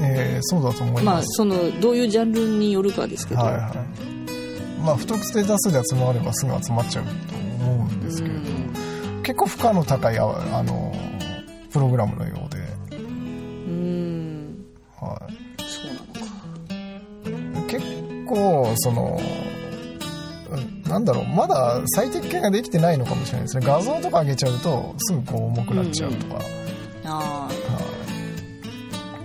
[0.00, 3.40] えーそうだと思いまあ、ます、その、どういうジャンルによるかですけど。
[3.40, 3.68] はいは
[4.04, 4.08] い
[4.84, 8.72] まあ不特定多数で集まればすぐ集まっちゃうと思うんですけれど、うん
[9.22, 10.24] 結構負荷の高いあ
[10.58, 10.90] あの
[11.70, 12.58] プログラムのようで、
[12.96, 13.02] うー
[13.74, 14.64] ん。
[14.96, 15.20] は
[15.58, 17.84] そうなのかい、結
[18.26, 19.20] 構その
[20.50, 23.66] うんなんだろうまだ最適化ができてないのかもしれないですね。
[23.66, 26.40] 画像とか上げちゃうとすぐこう重くなっちゃうとか、
[27.04, 27.50] あは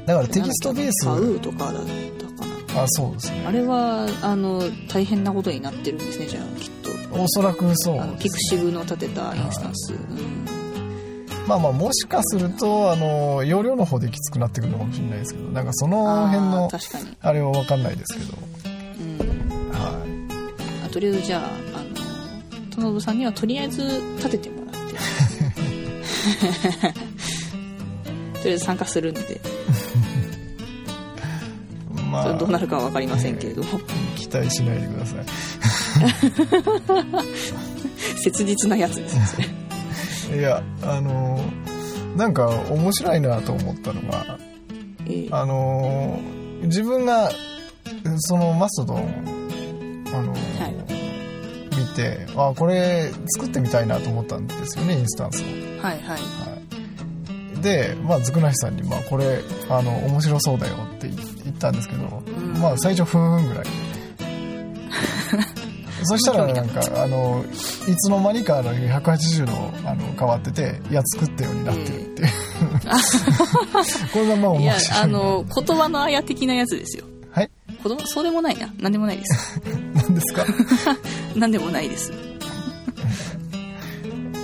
[0.04, 1.06] い、だからあテキストベース。
[1.06, 1.86] 買うとかだったか
[2.76, 2.84] な。
[2.84, 3.46] あそうですね。
[3.48, 6.73] あれはあの大変なことになってるんですねじゃあきっと
[7.16, 8.18] おそらくそう。
[8.20, 10.46] ピクシブの立てたインスタンス、うん。
[11.48, 16.70] まあまあもしかするとあの容量の方できつくなってくるのかもしれないですけどなんかその辺あの
[17.22, 18.34] あれは分かんないですけど。
[19.00, 19.18] うん、
[19.72, 20.02] は
[20.86, 21.42] あとりあえずじゃあ
[21.78, 21.90] あの
[22.70, 23.84] 田信さんにはとりあえず
[24.18, 24.94] 立ててもらって。
[28.40, 29.22] とりあえず参加するんで。
[29.22, 29.26] い
[32.10, 33.80] まあどうなるかは分かりませんけれども、
[34.16, 35.20] 期待しないでください
[38.18, 39.48] 切実なやつですね。
[40.38, 41.40] いやあの
[42.16, 44.38] なんか面白いなと思ったのが
[45.06, 46.20] えーあの
[46.64, 47.30] 自分が
[48.20, 49.50] そのマストドン
[50.14, 50.94] あの、はい。
[51.76, 55.46] 見てあこれ作ってみたいなと思ったんですよねインスタンスを。
[55.82, 56.00] はいはい。
[56.02, 56.18] は
[57.58, 59.40] い、で、まあ、ずくなしさんに、まあ、これ
[59.70, 61.10] あの面白そうだよって
[61.44, 62.58] 言ったんですけど、ん。
[62.60, 63.66] まあ最初ふーんぐらい
[66.06, 67.44] そしたらなんかあの
[67.88, 69.54] いつの間にかあの180度
[69.90, 72.30] あの変わってていや作ったようになってるっていう、
[74.14, 77.06] これがまあ面白いあの言葉のあや的なやつですよ。
[77.32, 77.50] はい。
[77.84, 78.72] 言葉そうでもないな。
[78.80, 79.62] 何でもないです。
[79.96, 80.46] 何ですか？
[81.36, 82.12] 何でもないです。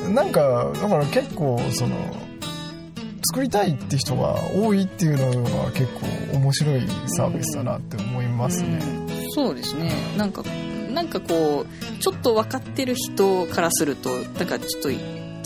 [0.09, 1.95] なんかだから結構その
[3.31, 5.85] 作りたいって人が多いっていうのは結
[6.31, 9.31] 構面白いサービスだなって思いますね、うん。
[9.31, 9.91] そうですね。
[10.17, 10.41] なんか
[10.99, 14.97] なんかこうちょっと分かってる人からするとなんかちょっとチ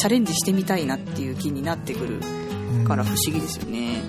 [0.04, 2.20] ャレンジしてみたいなっていう気になってくる
[2.80, 2.86] うん。
[2.86, 4.02] から不思議ですよね、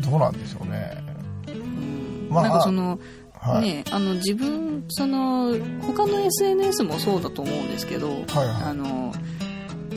[0.00, 1.02] どうなんでしょうね。
[1.48, 2.28] うん。
[2.30, 3.00] まあなんかその、
[3.32, 9.12] はい、ねあの自分その他の SNS もそうだと思うんですけどはいあはの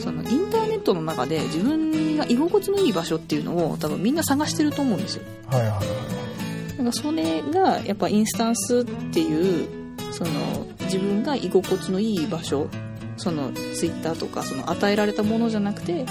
[0.00, 5.22] そのインターネットの中で自分が居心地のいい場所っていうのを多分みんな探してると思うんですよ。
[5.52, 5.82] いはいはいは
[6.74, 6.76] い。
[6.76, 9.85] なんかそれがやっぱインスタンスっていう
[10.16, 10.30] その
[10.84, 12.68] 自分が居心地のいい場所
[13.18, 16.06] そのツイッターとかその与えられたものじゃなくて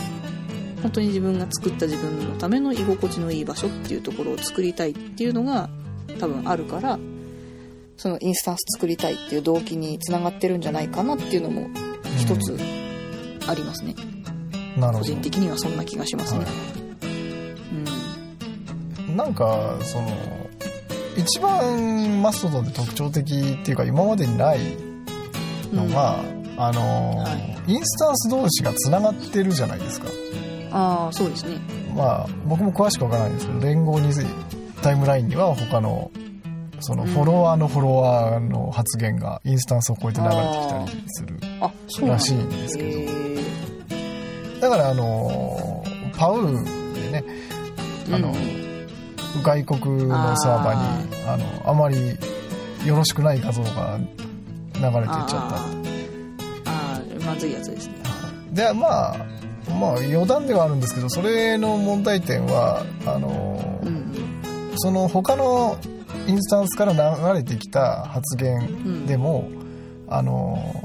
[0.84, 5.72] 本当に自分が作った自分のための居心地のいい場所っていうところを作りたいっていうのが
[6.20, 7.00] 多分あるから
[7.98, 11.68] そのインスタンス作りたいっていう動機につながってるんじゃないかなっていうのも
[12.20, 12.56] 一つ
[13.48, 13.96] ありますね、
[14.78, 16.46] なるほ個人的にはそんな気がしますね、は
[19.00, 19.18] うん。
[19.18, 20.45] どなんかその
[21.18, 24.60] 一番マストドンで特徴的っていうか今までにない
[25.74, 26.20] のが、
[26.58, 27.28] あの、は
[27.68, 30.08] インスタンス同士がつながってるじゃないですか。
[30.72, 31.58] ああそうですね。
[31.96, 34.12] まあ僕も詳しくわからないんですけど連合に
[34.82, 36.12] タイムラインには他の
[36.82, 43.06] そのフォロワーのフォロワーの発言がインスタンスを超えて流れてきたりするらしいんですけ
[44.60, 44.60] ど。
[44.62, 45.84] だからあの
[46.18, 46.54] パウ
[46.94, 47.24] でね
[48.12, 48.65] あの、うん
[49.44, 52.18] 外国のサーバーにあのあまり
[52.86, 55.90] よろしくない画像が流れていっちゃあー。
[56.66, 57.96] あーまずいやつですね。
[57.96, 59.18] ったでまあ
[59.80, 64.06] まあ余談ではあるんですけどそれの問題点はあの、うん
[64.78, 65.78] その他の
[66.28, 69.48] インスタンスから流れてきた発言でも、
[70.10, 70.84] あの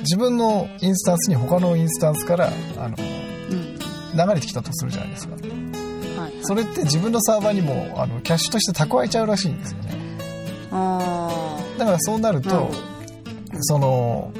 [0.00, 3.78] 自分のインスタンスに他のインスタンスからあのうん。
[4.14, 5.36] 流れてきたとするじゃないですか
[6.48, 9.90] それって自分のサーバーにもあのキャッシュとして蓄えちゃうらしいんですよね。
[10.70, 12.70] あだからそうなると
[13.60, 14.32] その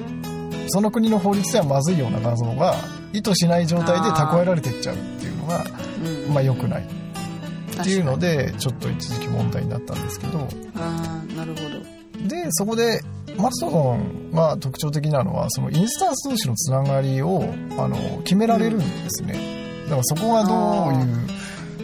[0.68, 2.76] その国の法律ではまずいような画像が
[3.12, 5.66] 意図しない状態で蓄えられていっちゃうっていうのが
[6.02, 6.32] うん。
[6.32, 6.82] まあ良くない。
[6.82, 10.38] っていうのででちょっと一時期問題になったんですけど。
[10.76, 12.26] ああなるほど。
[12.26, 13.02] でそこで
[13.36, 17.44] マストドンが特徴的なのはそのインスタンス同士のつながりを
[17.76, 21.38] あの決められるんですね、だからそこがどういう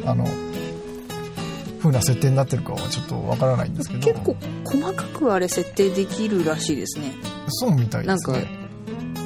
[0.06, 0.26] あの
[1.78, 4.00] 風な設定になってるかはちょっとわからないんですけど。
[4.00, 7.12] 結構細かくあれ設定できるらしいですね。
[7.48, 8.46] そうみたいですね。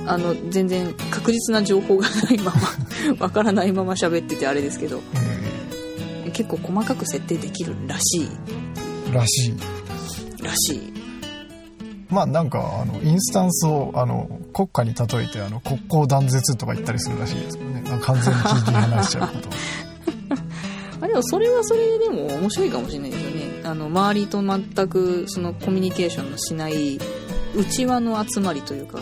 [0.07, 5.01] あの全然確実な情報がないまま わからないまま喋っててあれですけど。
[6.25, 9.49] え結構細かく設定できるらしーらしい。
[9.51, 9.55] い
[10.43, 10.93] らしい。
[12.11, 17.83] まあなんかあのインスタンスをあの国家に例えてあの国交断絶とか言ったりするらしいですけどね。
[18.03, 19.49] 完全に聞いて離しちゃうこと
[21.19, 23.61] もそれはそれでも面白いかもしれないですよね。
[23.65, 26.99] あの周りと全くそのコミュニケーションのしない
[27.55, 29.01] 内輪の集まりというか。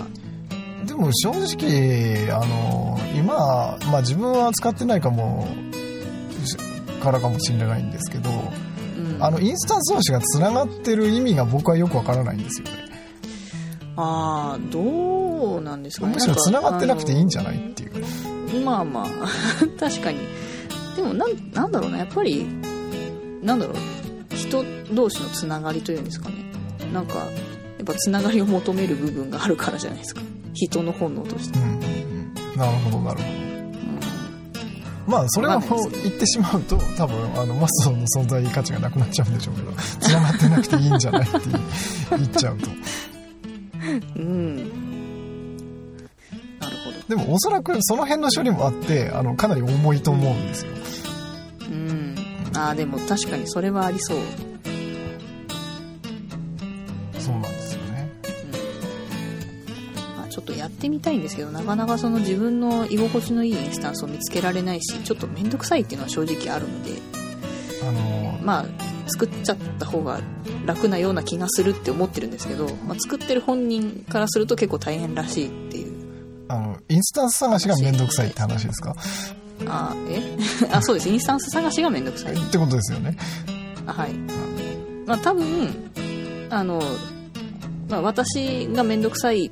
[0.86, 5.46] でも正直あの今、まあ、自分は使ってないかも
[6.44, 6.56] し
[7.02, 9.22] からかもしれないんですけどうん。
[9.22, 12.86] あのインスタンス同士がつながってる意味が僕はよくわからないんですよね。
[13.96, 16.14] あーどうなんですかね。
[16.14, 18.64] むしろつながってなくていいんじゃゃないっていう。
[18.64, 19.06] まあまあ
[19.78, 20.18] 確かに
[20.96, 22.46] でもなんなんだろうなやっぱり
[23.42, 23.76] なんだろう
[24.34, 26.36] 人同士のつながりというんですかね。
[26.92, 27.24] なんかや
[27.82, 30.22] っぱつながりを求める部分があるからじゃないですか。
[30.54, 32.56] 人の本能として、うんうんうん。
[32.56, 33.28] なるほどなるほど。
[33.28, 34.00] うん。
[35.06, 36.02] まあそれはわかんないです。
[36.04, 41.38] 言ってしまうと多分あのマストの存在価値がなくなっちゃうんでしょうけどつながってなくていいんじゃないって
[42.10, 42.70] 言っちゃうと。
[44.16, 44.85] うん
[47.08, 50.72] でもおそらくその辺の処理もあってあのかなり重いと思うんですよ。
[51.70, 52.14] うん。
[52.56, 54.18] ああでも確かにそれはありそう、
[57.18, 58.10] そうなんですよね。
[60.16, 66.90] まあ、ちょっとやってみたいんですけどなかなかその自分の居心地のいいインスタンスを見つけられないしちょっと面倒くさいっていうのは正直あるので。
[67.86, 68.66] あのまあ
[69.08, 70.20] 作っちゃった方が
[70.64, 75.65] 楽なような気がするって思ってるんですけど、まあ、作ってる本人からすると結構大変らしい
[76.48, 78.94] あのインスタンス探しがめんどくさいって話ですか？
[79.66, 80.20] あえ？
[80.72, 81.08] あそうです。
[81.08, 82.34] インスタンス探しがめんどくさい。
[82.34, 83.16] ってことですよね。
[83.86, 84.12] あはい。
[85.06, 85.90] まあ多分
[86.50, 86.80] あの、
[87.88, 89.50] まあ、私がめんどくさい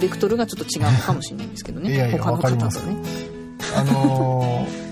[0.00, 1.92] ベクトルがちょっと違うのかもしれないんですけどね。
[1.94, 2.78] いやいや他のわかります。
[2.80, 2.96] 方とね
[3.76, 4.84] あのー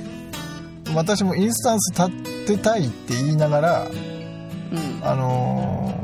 [0.94, 2.11] 私もインスタンス立
[2.46, 5.01] てたいって言いながらうん。
[5.03, 6.03] あのー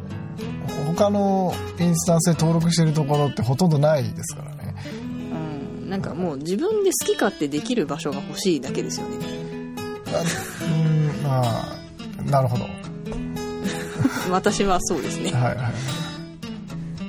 [0.96, 4.67] 他のインスタンスで登録してるところってほとんどないですからね。
[4.67, 4.67] うん、
[5.88, 9.16] なんかもう自分で好き勝手できる場所が欲しいだけですよね。
[10.06, 10.22] あ
[10.62, 12.64] うんまあなるほど。
[12.64, 12.70] は
[14.28, 15.32] い私はそうですね。
[15.32, 15.56] はい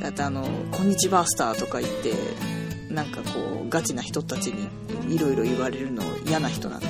[0.02, 2.14] だってあの「こんにちバースター」とか言って
[2.90, 6.88] なんかこうガチな人たちにいろいろ言われるの嫌な人なんで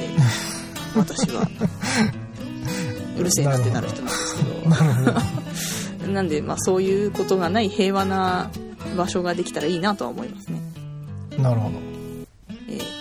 [0.95, 1.49] 私は。
[3.17, 4.43] うるせえなってなる人なんですけ
[6.05, 6.11] ど。
[6.13, 8.49] な んでまあそういうことがない平和な
[8.95, 10.61] 場所ができたらいいなとは思いますね
[11.41, 11.75] なるほど。
[12.69, 12.99] えー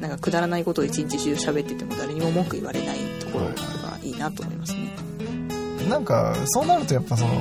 [0.00, 4.92] なんかくだらないことを一日中喋ってても誰にも文句言われないところとかいいなと思いますね。
[5.88, 7.32] なんかそうなるとやっぱその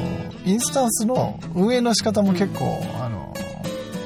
[0.46, 3.34] インスタンスの運営の仕方も結構、あの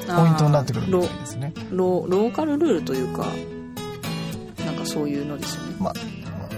[0.08, 1.52] ポイントになってくるみたいですね。
[1.70, 3.26] ロローカルルールというか
[4.66, 5.76] なんかそういうのですよね。
[5.78, 5.94] まあ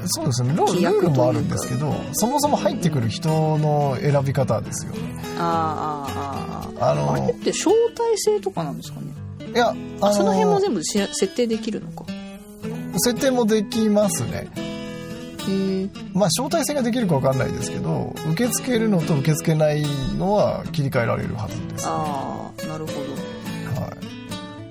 [0.07, 0.55] そうですね。
[0.55, 4.99] ルールル規約ールもあるんですけどそもそも入ってくる人の選び方ですよね。
[5.39, 6.91] あーあーあーあー。
[6.93, 9.10] あのあれって招待制とかなんですかね？
[9.55, 12.05] いやあのその辺も全部し設定できるのか。
[12.99, 14.49] 設定もできますね。
[16.13, 19.83] まあ招待制ができるか分かんないですけど受け付けるのと受け付けない
[20.17, 23.21] のは切り替えられるはずです、はああなるほど。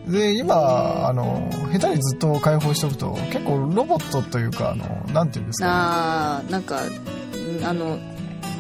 [0.10, 7.98] い、で今あの下手にずっと開放しておくと結構ロボットというかあのなんていうんですか、ああなんかんあの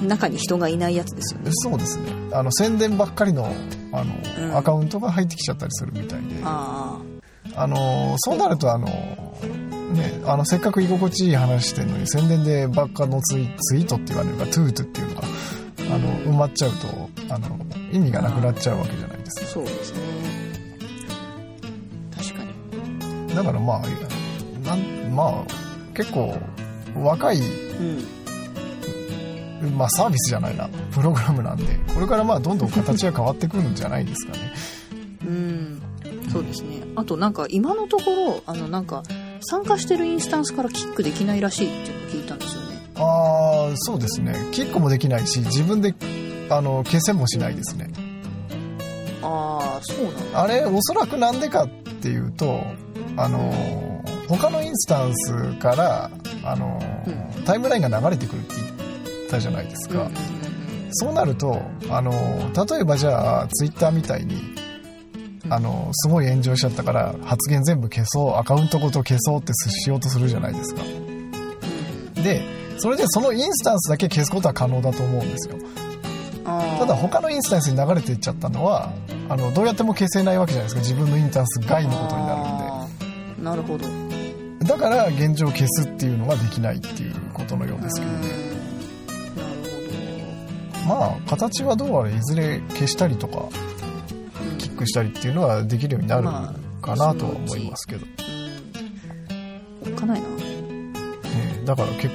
[0.01, 1.51] 中に人がいないやつですよね。
[1.53, 2.11] そうですね。
[2.31, 3.53] あの宣伝ばっかりの
[3.91, 4.57] あの、うん。
[4.57, 6.41] アカウントが入ってきちゃったりするみたいで。
[6.43, 6.99] あ
[7.55, 15.27] あのそうなるとあの、ね、あのせっかく居心地いい話してるのに宣伝でばっかのツイツイートって言われるかトゥートっていうのが
[15.95, 17.59] あの埋まっちゃうとあの
[17.91, 19.99] 意味がなくなっちゃうわけじゃないですあかそうですね。
[22.15, 23.35] 確かに。
[23.35, 23.81] だからまあ
[24.67, 26.37] なんまあ結構
[26.95, 28.18] 若い、うん
[29.61, 30.69] まあ、サービスじゃないな。
[30.91, 31.65] プログラムなんで。
[31.93, 34.53] これからまあどんどん形が変わってくるんじゃないですかね。
[35.25, 35.81] うん。
[36.31, 36.81] そうですね。
[36.95, 39.03] あとなんか今のところあのなんか
[39.41, 42.67] 参加してるインスタンスからキックできないらしいっていうのを聞いたんですよね。
[42.95, 44.35] ああそうですね。
[44.51, 45.93] キックもできないし自分で
[46.49, 47.91] あの消せもしないですね。
[49.21, 50.43] ああそうなんだ。
[50.43, 51.69] あれおそらくなんでかっ
[52.01, 52.61] ていうと
[53.17, 56.11] あの他のインスタンスから
[56.43, 58.67] あの、うタイムラインが流れてくるって言っ
[59.29, 60.09] たじゃないですか、
[60.91, 62.11] そうなるとあの
[62.67, 64.35] 例えばじゃあツイッターみたいに
[65.45, 70.81] うんあのすごい炎上しちゃったから発言全部消そうアカウントごと消そうってしようとするじゃないですか。
[72.21, 72.41] で
[72.77, 75.55] それでそのインスタンスだけ消すことは可能だと思うんですよ。
[76.43, 78.91] ただ他のインスタンスに流れていっちゃったのは
[79.27, 80.81] あのどうやっても消せないわけじゃないですか。
[80.81, 83.43] 自分のインスタンス外のことになるんで。
[83.43, 83.85] なるほど。
[84.65, 88.48] だから現状消すっていうのができないっていうことのようですけどね
[90.89, 93.47] まあ形はどうあれいずれ消したりとか
[94.57, 98.29] キックしたりっていうのはできるようになるまあかなとは思いますけど、うん
[99.81, 100.27] おっかないな。
[100.27, 102.13] ねだから結構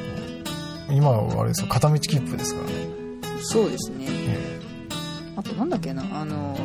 [0.93, 2.75] 今はあれですよ片道切符ですからね。
[3.43, 4.07] そうですね。
[4.07, 4.11] ね
[5.37, 6.57] あとなんだっけなあの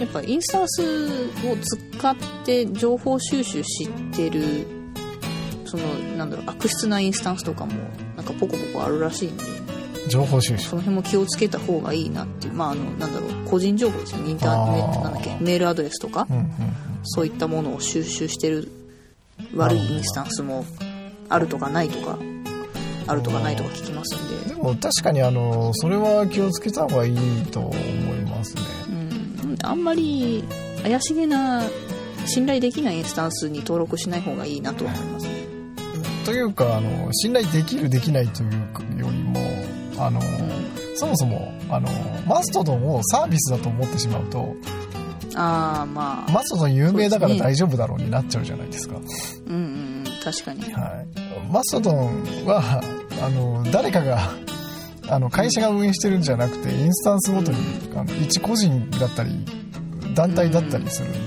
[0.00, 1.56] やっぱインスタンスを
[1.98, 4.66] 使って情報収集してる
[5.66, 5.82] その
[6.16, 7.72] なんだろう悪質なインスタンスとかも
[8.16, 9.44] なんかポコポコあるらしいんで
[10.08, 10.68] 情報収集。
[10.68, 12.54] その辺も気をつけた方がいいなっていう。
[12.54, 14.30] まああのなんだろう個人情報ですよね。
[14.30, 16.26] インターネットなんだっけメールアドレスとか。
[16.28, 16.48] うんうん
[17.04, 18.70] そういったものを収集してる
[19.54, 20.64] 悪いインスタンスも
[21.28, 22.18] あるとかないとか
[23.06, 24.54] あるとかないとか聞きますんで。
[24.54, 28.62] でも確かにあのそれは気をつけた方がいいと思いますね。
[28.88, 29.56] うん。
[29.62, 30.44] あんまり
[30.82, 31.62] 怪しげな
[32.26, 35.32] 信頼できないインスタンスに登録しない方がいいなとは思いますね。
[36.26, 39.47] というかあの信頼できるできないというよりも
[39.98, 40.20] あの、
[40.98, 41.88] そもそもあの
[42.26, 44.54] マストドンをサービスだと思ってしまうと
[45.36, 46.32] ああまあ。
[46.32, 48.96] マストドン有名だから大丈夫だろうになっちゃうじゃないですか。
[48.96, 49.64] うんうんう
[50.02, 50.62] ん確かに。
[50.72, 52.82] はい、マストドンは
[53.22, 54.18] あの誰かが
[55.08, 57.58] あの会社が運営してるんじゃなくてインスタンスごとに
[57.94, 59.44] あの一個人だったり
[60.14, 61.18] 団体だったりするんで、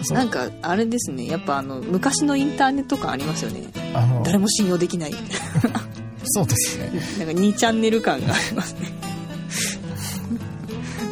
[0.00, 0.14] うー。
[0.14, 1.26] なんかあれですね。
[1.26, 3.62] やっぱあの昔のインターネット感ありますよね。
[3.94, 5.14] あの誰も信用できない
[6.28, 6.90] そうですね。
[7.18, 8.92] なんか2チャンネル感がありますね。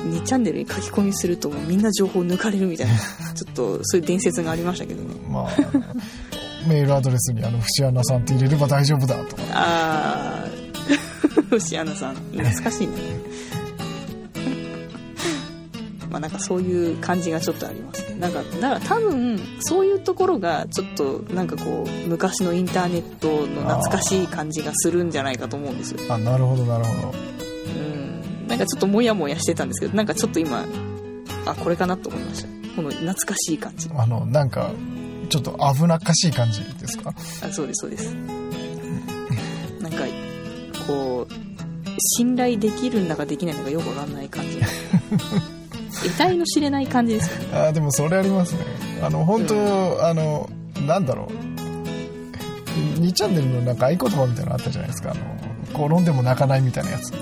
[0.07, 2.95] 2チャンネルに書き込みするともうみんな情報抜かれるみたいな
[3.35, 5.15] ちょっとそういう伝説がありましたけどね。
[5.29, 5.51] まあ
[6.67, 12.95] メールアドレスにあの節穴さんって入れれば大丈夫だとかああ牛穴さん懐かしいね
[16.17, 18.17] まあなんかそういう感じがちょっとありますね。
[18.19, 26.01] なんかだから多分そういうところがちょっとなんかこう昔のインターネットの懐かしい感じがするんじゃないかと思うんですよ。
[26.09, 27.19] あなるほどなるほど。
[27.19, 28.49] うん。
[28.49, 30.65] なんかちょっとモヤモヤしてたんですけどなんかちょっと今
[31.45, 32.49] あこれかなと思いました。
[32.77, 33.91] この懐かしい感じ。
[33.95, 34.71] あのなんか
[35.29, 37.13] ちょっと危なっかしい感じですか？
[37.43, 38.15] あそうですそうです。
[39.83, 40.05] なんか
[40.87, 41.33] こう
[42.19, 44.61] 信頼できるんだかできないんだかよくわかんない感じ
[46.07, 47.57] 得体の知れない感じですよね。
[47.59, 48.61] あでもそれありますね。
[49.03, 50.49] あの本当、あの
[50.87, 53.01] なんだろう。
[53.01, 55.13] 2チャンネルのなんか合言葉みたいなのあったじゃないですか。
[55.13, 55.15] あ
[55.79, 57.13] の転んでも泣かないみたいなやつ。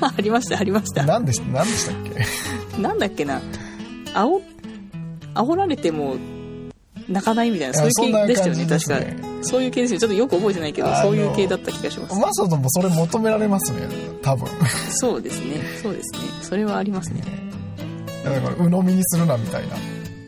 [0.00, 1.04] ありましたありました。
[1.04, 1.96] 何でし何でしたっ
[2.74, 2.80] け？
[2.80, 3.40] なんだっけな。
[4.14, 4.40] あお
[5.34, 6.16] 煽られても
[7.08, 8.66] 泣かないみたいなそういうそんな系でしたよね。
[8.66, 12.18] 確ねかそういう系ですよちょっとよく覚えてないけどそういう系だった気がします。
[12.18, 13.80] マストドンもそれ求められますね
[14.22, 14.48] 多分。
[14.90, 15.60] そうですね。
[15.82, 16.20] そうですね。
[16.42, 17.22] それはありますね。
[18.24, 19.76] だから鵜呑みにするなみたいな。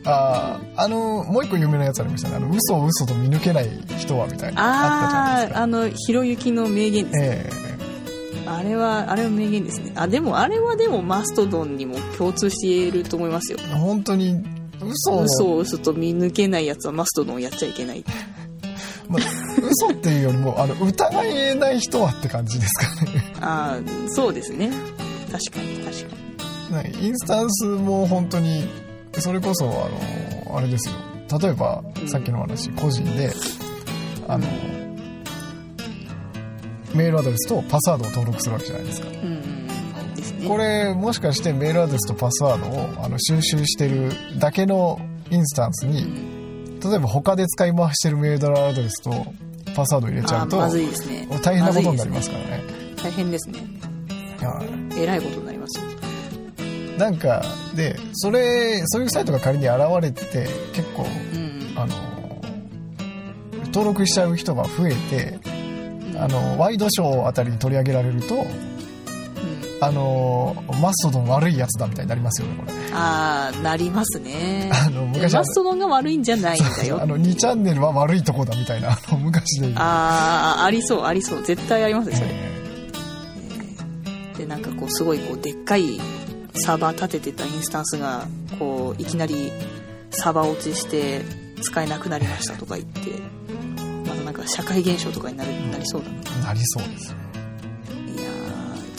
[0.07, 2.35] あーあのもう一個有名なやつありましたね。
[2.35, 4.61] あの嘘を嘘と見抜けない人はみたいな。
[4.61, 5.57] あったじゃないですか。
[5.57, 7.49] あああのひろゆきの名言ですね。
[7.61, 7.65] え
[8.47, 9.91] あれは、あれは名言ですね。
[9.95, 13.57] あ、でも、あれはでもマストドンにも共通していると思いますよ。
[13.59, 14.43] え本当に
[14.81, 15.23] 嘘を。
[15.23, 18.05] 嘘を嘘と見抜けないやつはマストドンをやっちゃいけない。
[19.09, 19.21] まあ、
[19.61, 24.71] 嘘っていうよりもあの疑えない人はって感じですかねああ、そうですね。
[25.31, 26.15] 確かに、確か
[26.71, 26.83] に。
[26.83, 28.67] ねインスタンスも本当に
[29.19, 30.95] それこそあのあれですよ
[31.39, 33.31] 例えばうんさっきの話、個人で
[34.27, 34.47] あの
[36.93, 40.47] メールアドレスとパスワードを登録するわけじゃないですかうん。
[40.47, 44.99] これもしかしてメールアドレスとパスワードをあの収集してるだけの
[45.29, 46.34] インスタンスうにん、
[46.89, 49.11] 例えば他で使い回してるメールアドレスと
[49.75, 51.27] パスワードを入れちゃうとまずいですね。
[51.43, 52.95] 大変なことになりまますからねずいですね。
[53.03, 53.59] 大変ですね。
[54.41, 54.63] は
[54.97, 55.85] いえらいことになりますよ。
[56.97, 57.43] なんか
[57.75, 62.41] でそれそういうサイトが仮に現れて結構うんあの
[63.65, 65.39] 登録しちゃう人が増えて
[66.13, 66.21] うん。
[66.21, 68.45] あのワイドショーあたりに取り上げられるとうん
[69.81, 74.69] あのマストドン悪いやつだみたいになりますよねこれああ、なりますね。
[74.73, 77.05] あの昔マストドンが悪いんじゃないんだよあ。
[77.05, 81.43] の2チャンネルは悪いとこだみたいなあの 昔でああ、ありそう、ありそう。
[81.43, 82.27] 絶対ありますね、それ。
[82.31, 82.55] え
[84.37, 85.99] でなんかこうすごいこうでっかい
[86.55, 88.27] サーバー立ててたインスタンスが
[88.59, 89.51] こういきなり
[90.11, 91.21] サーバー落ちして
[91.61, 92.99] 使えなくなりましたとか言って
[94.07, 97.17] またなんか社会現象とかになるなりそうだなーなりそうですね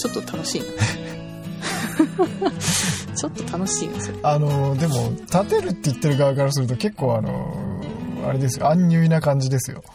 [0.08, 0.66] ちょっと楽しいな。
[3.16, 4.18] ちょっと楽しいなそれ。
[4.22, 7.80] あのでも立てるって言ってる側からすると結構あの
[8.26, 9.82] あれですよ安入な感じですよ。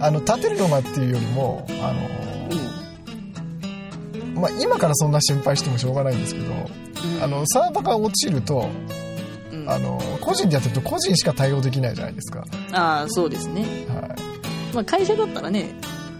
[0.00, 1.92] あの立てるのがっていうよりもあ
[4.34, 6.56] の、まあ、今からそんな心配してもしょうがないんですけどう
[7.18, 7.22] ん。
[7.22, 8.68] あのサーバーが落ちると
[9.52, 9.70] うん。
[9.70, 14.74] あの個人でやってると個人しか対応できないじゃないですか、ああそうですね、はい。
[14.74, 15.70] まあ、会社だったらね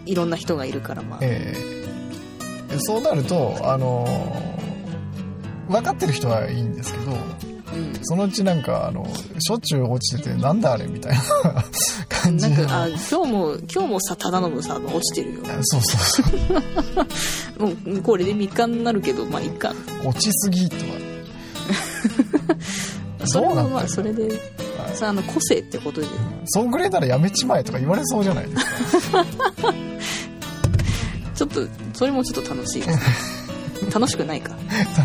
[0.06, 1.18] いろんな人がいるからまあ。
[1.22, 1.76] えー
[2.80, 4.06] そうなるとあの
[5.68, 7.98] 分かってる人はいいんですけどうん。
[8.02, 9.06] そのうちなんかあの
[9.38, 11.22] しょっちゅう落ちててなんだあれみたいな
[12.08, 15.40] 感じなんかあ今日も今日もさ忠信さんの落ちてるよ。
[15.62, 16.24] そうそう
[17.58, 17.66] そう。
[17.66, 19.74] もうこれで3日になるけどまあいっか。
[20.04, 20.82] 落ちすぎとは。
[23.26, 23.70] それどうなんだ。
[23.70, 24.28] よはまあそれで。
[24.28, 24.65] はい
[24.96, 26.06] さあの個性ってことで
[26.46, 28.48] そんぐらいならやめちまえとか言われそうじゃない？
[28.48, 29.24] ですか
[31.34, 31.60] ちょっと
[31.92, 32.98] それもちょっと楽しいです。
[33.92, 34.56] 楽しくないか。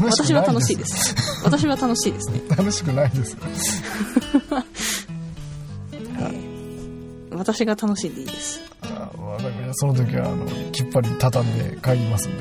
[0.01, 1.13] 私は楽しいです。
[1.43, 2.41] 私は楽しいですね。
[2.55, 3.33] 楽しくないです。
[3.33, 3.37] よ
[7.37, 8.61] 私が楽しんでいいです。
[9.73, 12.37] その時はあのきっぱり畳んで帰りますん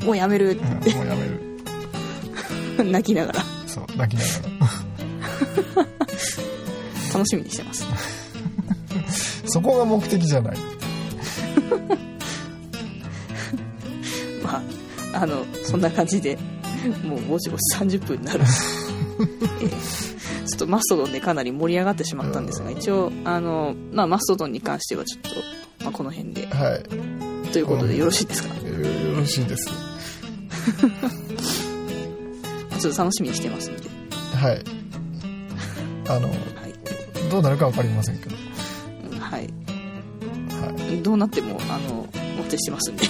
[0.00, 0.58] で、もうやめるうん
[0.94, 1.24] もうやめ
[2.84, 2.90] る。
[2.90, 3.44] 泣きながら。
[3.66, 4.30] そう泣きなが
[4.60, 4.89] ら
[7.12, 7.86] 楽しみにしてます。
[9.46, 10.56] そこが目的じゃない。
[14.42, 14.62] ま
[15.14, 16.38] ああのそんな感じで
[17.04, 18.40] もうぼちぼち30分になる、
[19.60, 20.10] えー
[20.50, 25.30] ちょっとマストドンでかなり盛り上がってしまったんですが一応あの、まあ、マストドンに関してはちょっと、
[25.84, 26.48] まあ、この辺で。
[26.48, 26.82] はい。
[27.52, 29.68] ということでよろしいですか、よよろしいです。
[32.80, 33.88] ちょっと楽しみにしてますんで、
[34.34, 34.79] はい
[36.14, 37.30] あのはい。
[37.30, 38.36] どうなるか分かりませんけど。
[39.12, 42.08] うんはい、はどうなってもあの
[42.40, 43.04] お手してますんで。
[43.04, 43.08] い、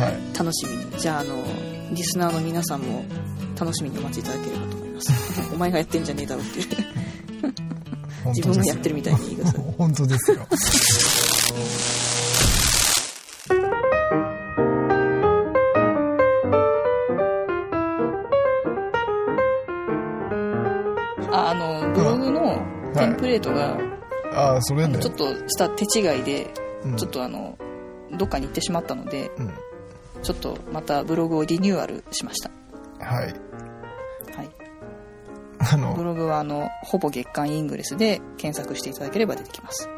[0.00, 0.98] はい、楽しみに。
[0.98, 1.44] じゃああの
[1.92, 3.04] リスナーの皆さんも
[3.58, 5.12] 楽しみにお待ちいただければと思います。
[5.54, 6.66] お前がやってんじゃねえだろっていう。
[8.24, 9.64] 本自分がやってるみたいに言いください。
[9.78, 23.78] 本当ですよートが
[24.32, 26.52] ああそれねちょっとした手違いで
[26.84, 26.96] うん。
[26.96, 27.58] ちょっとあの
[28.16, 29.52] どっかに行ってしまったのでうん。
[30.22, 32.50] ちょっとまたブログをリニューアルしました。
[33.04, 33.26] はい。
[34.36, 34.50] はい。
[35.72, 39.88] あのブログはあのほぼ月刊イングレスで検索していただければ出てきます。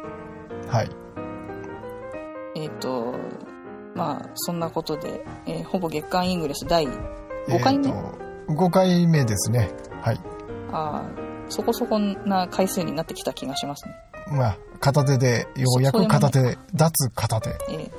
[0.67, 0.89] はい。
[2.55, 3.15] えっ、と
[3.95, 9.71] まあそんなことで、えーほぼ月刊イングレス第5回目、えーと5回目ですね。
[10.01, 10.19] はい。
[10.71, 11.20] あー
[11.51, 13.95] そこそこな回数になってきた気がしますね、
[14.31, 17.49] まあ片手でようやく片手脱片手。
[17.69, 17.91] えー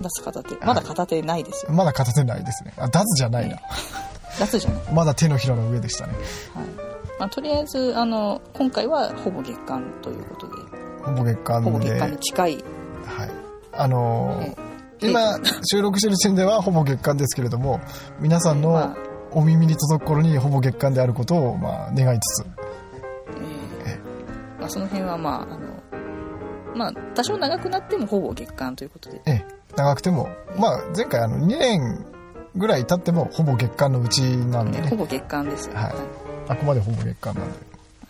[0.00, 0.54] 出す片手。
[0.64, 1.72] まだ片手ないですよ。
[1.72, 2.72] まだ片手ないですね。
[2.76, 3.56] あ脱じゃないな。
[4.38, 6.12] 出すじゃない、まだ手のひらの上でしたね。
[6.54, 6.66] はい。
[7.18, 10.54] まあ、とりあえずあの今回はほぼ月間ということで。
[11.02, 13.30] ほぼ月間ほぼで月間に近い、はい。
[13.72, 14.56] あのーえ。
[15.00, 17.80] 今収録してる時点ではほぼ月間ですけれども
[18.20, 19.08] 皆さんのまあ。
[19.30, 22.46] お耳に届く頃にほぼ月間であることをまあ願いつつ。
[22.46, 22.57] え
[24.68, 25.58] その辺はまああの
[26.74, 29.22] まあ多少長くなってもほぼ月間ということで。
[29.26, 32.04] ええ長くてもまあ前回あの2年
[32.56, 34.88] ぐらい経ってもほぼ月間のうちなんでね。
[34.88, 35.94] ほぼ月間ですよ、はい。
[36.48, 37.58] あくまでほぼ月間なんで。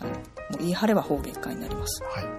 [0.01, 0.11] はい。
[0.11, 0.17] も
[0.55, 2.25] う言い張ればほぼ月間になります、はい。
[2.25, 2.35] はい。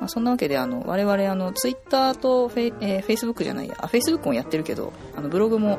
[0.00, 3.76] まあ、そんなわけであの我々あのツイッターとフェイ、えー、フェイスブックじゃないや。
[3.78, 5.78] あフェイスブックもやってるけどあのブログも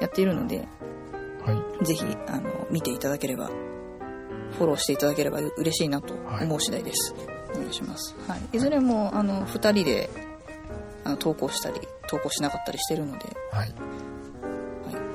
[0.00, 0.68] やっているので
[1.44, 1.84] はい。
[1.84, 3.50] ぜひあの見ていただければ
[4.58, 7.14] フォローしていただければう嬉しいなと思う次第です、
[7.54, 10.10] お願いします、はい、いずれもあの2人で
[11.04, 13.26] あの投稿したり投稿しなかったりしてるので。
[13.52, 13.68] はい。
[13.68, 13.74] は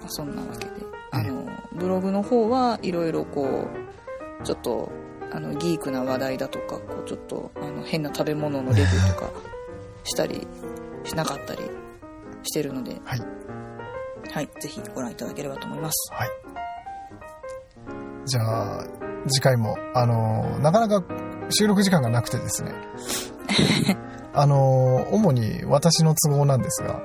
[0.00, 0.72] まあ、そんなわけで。
[1.10, 3.66] あのブログの方はいろいろこ
[4.40, 4.90] うちょっと
[5.30, 9.30] あのギークな話題だとかこうちょっとあの変な食べ物のレビューとか
[10.04, 10.46] したり
[11.04, 11.60] しなかったり
[12.42, 13.20] してるので、はい。
[14.30, 16.12] はい、ぜひご覧いただければと思います。
[16.12, 16.28] はい。
[18.26, 18.84] じゃあ
[19.26, 21.04] 次回もあのなかなか
[21.50, 22.72] 収録時間がなくてですね。
[24.34, 27.00] あのー主に私の都合なんですが、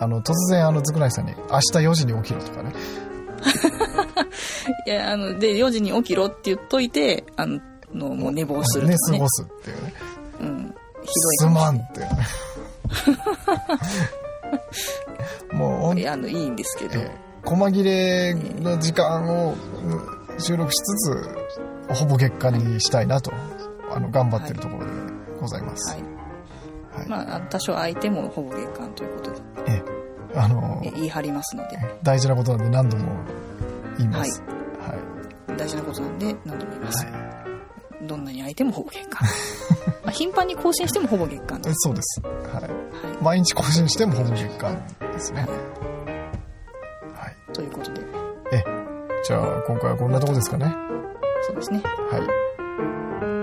[0.00, 2.72] あの、突然、あの、ずくないさんに、明日4時に起きろとかね。
[4.86, 7.60] いや、あの、で、4時に起きろって言っといて、あの、
[7.92, 9.18] のもう寝坊する寝とかね。
[9.18, 9.94] 過ごすっていうね。
[10.40, 10.74] うん。
[11.02, 12.28] ひすどいまんっていうね。
[15.52, 17.00] もういや、あの、いいんですけど。
[17.00, 20.94] えー細切れの時間をうん収録しつ
[21.88, 23.32] つ、ほぼ月間にしたいなと、
[23.90, 24.92] あの、頑張ってるところで
[25.40, 25.94] ございます。
[25.94, 26.02] はい。
[26.98, 27.08] はい。
[27.08, 29.98] まあ、多少空いてもほぼ月間ということで、えー
[30.38, 33.06] あのえ言い張りますので、大事なことなんで何度も
[33.96, 34.42] 言います。
[34.42, 34.57] はい。
[35.58, 37.04] 大事なことなんで何度も言います。
[37.04, 38.06] はい。
[38.06, 39.28] どんなに空いてもほぼ月間。
[40.04, 41.74] まあ、頻繁に更新してもほぼ月間です。
[41.80, 42.22] そうです。
[42.22, 42.62] はい。
[42.62, 42.70] はい。
[43.22, 45.46] 毎日更新してもほぼ月間ですね。
[47.14, 47.52] はい。
[47.52, 48.00] ということで、
[48.52, 48.64] え、
[49.24, 50.74] じゃあ今回はこんなとこですかね。
[51.42, 51.82] そうですね。
[51.84, 52.20] はい。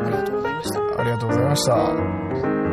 [0.07, 0.79] ありがとうございました。
[1.01, 2.64] ありがとうございました。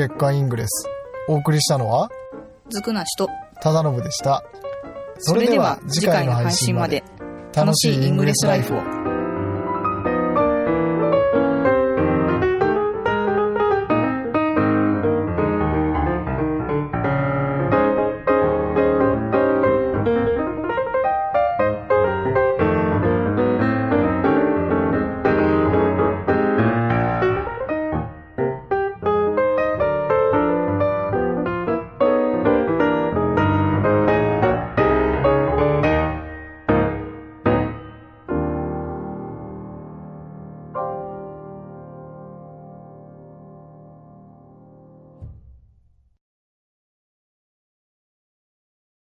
[0.00, 0.88] 月間イングレス。
[1.28, 2.08] お送りしたのは、
[2.70, 3.28] ずくなしと、
[3.60, 4.42] 忠信でした。
[5.18, 7.04] それでは次回の配信まで
[7.54, 8.99] 楽しいイングレスライフを。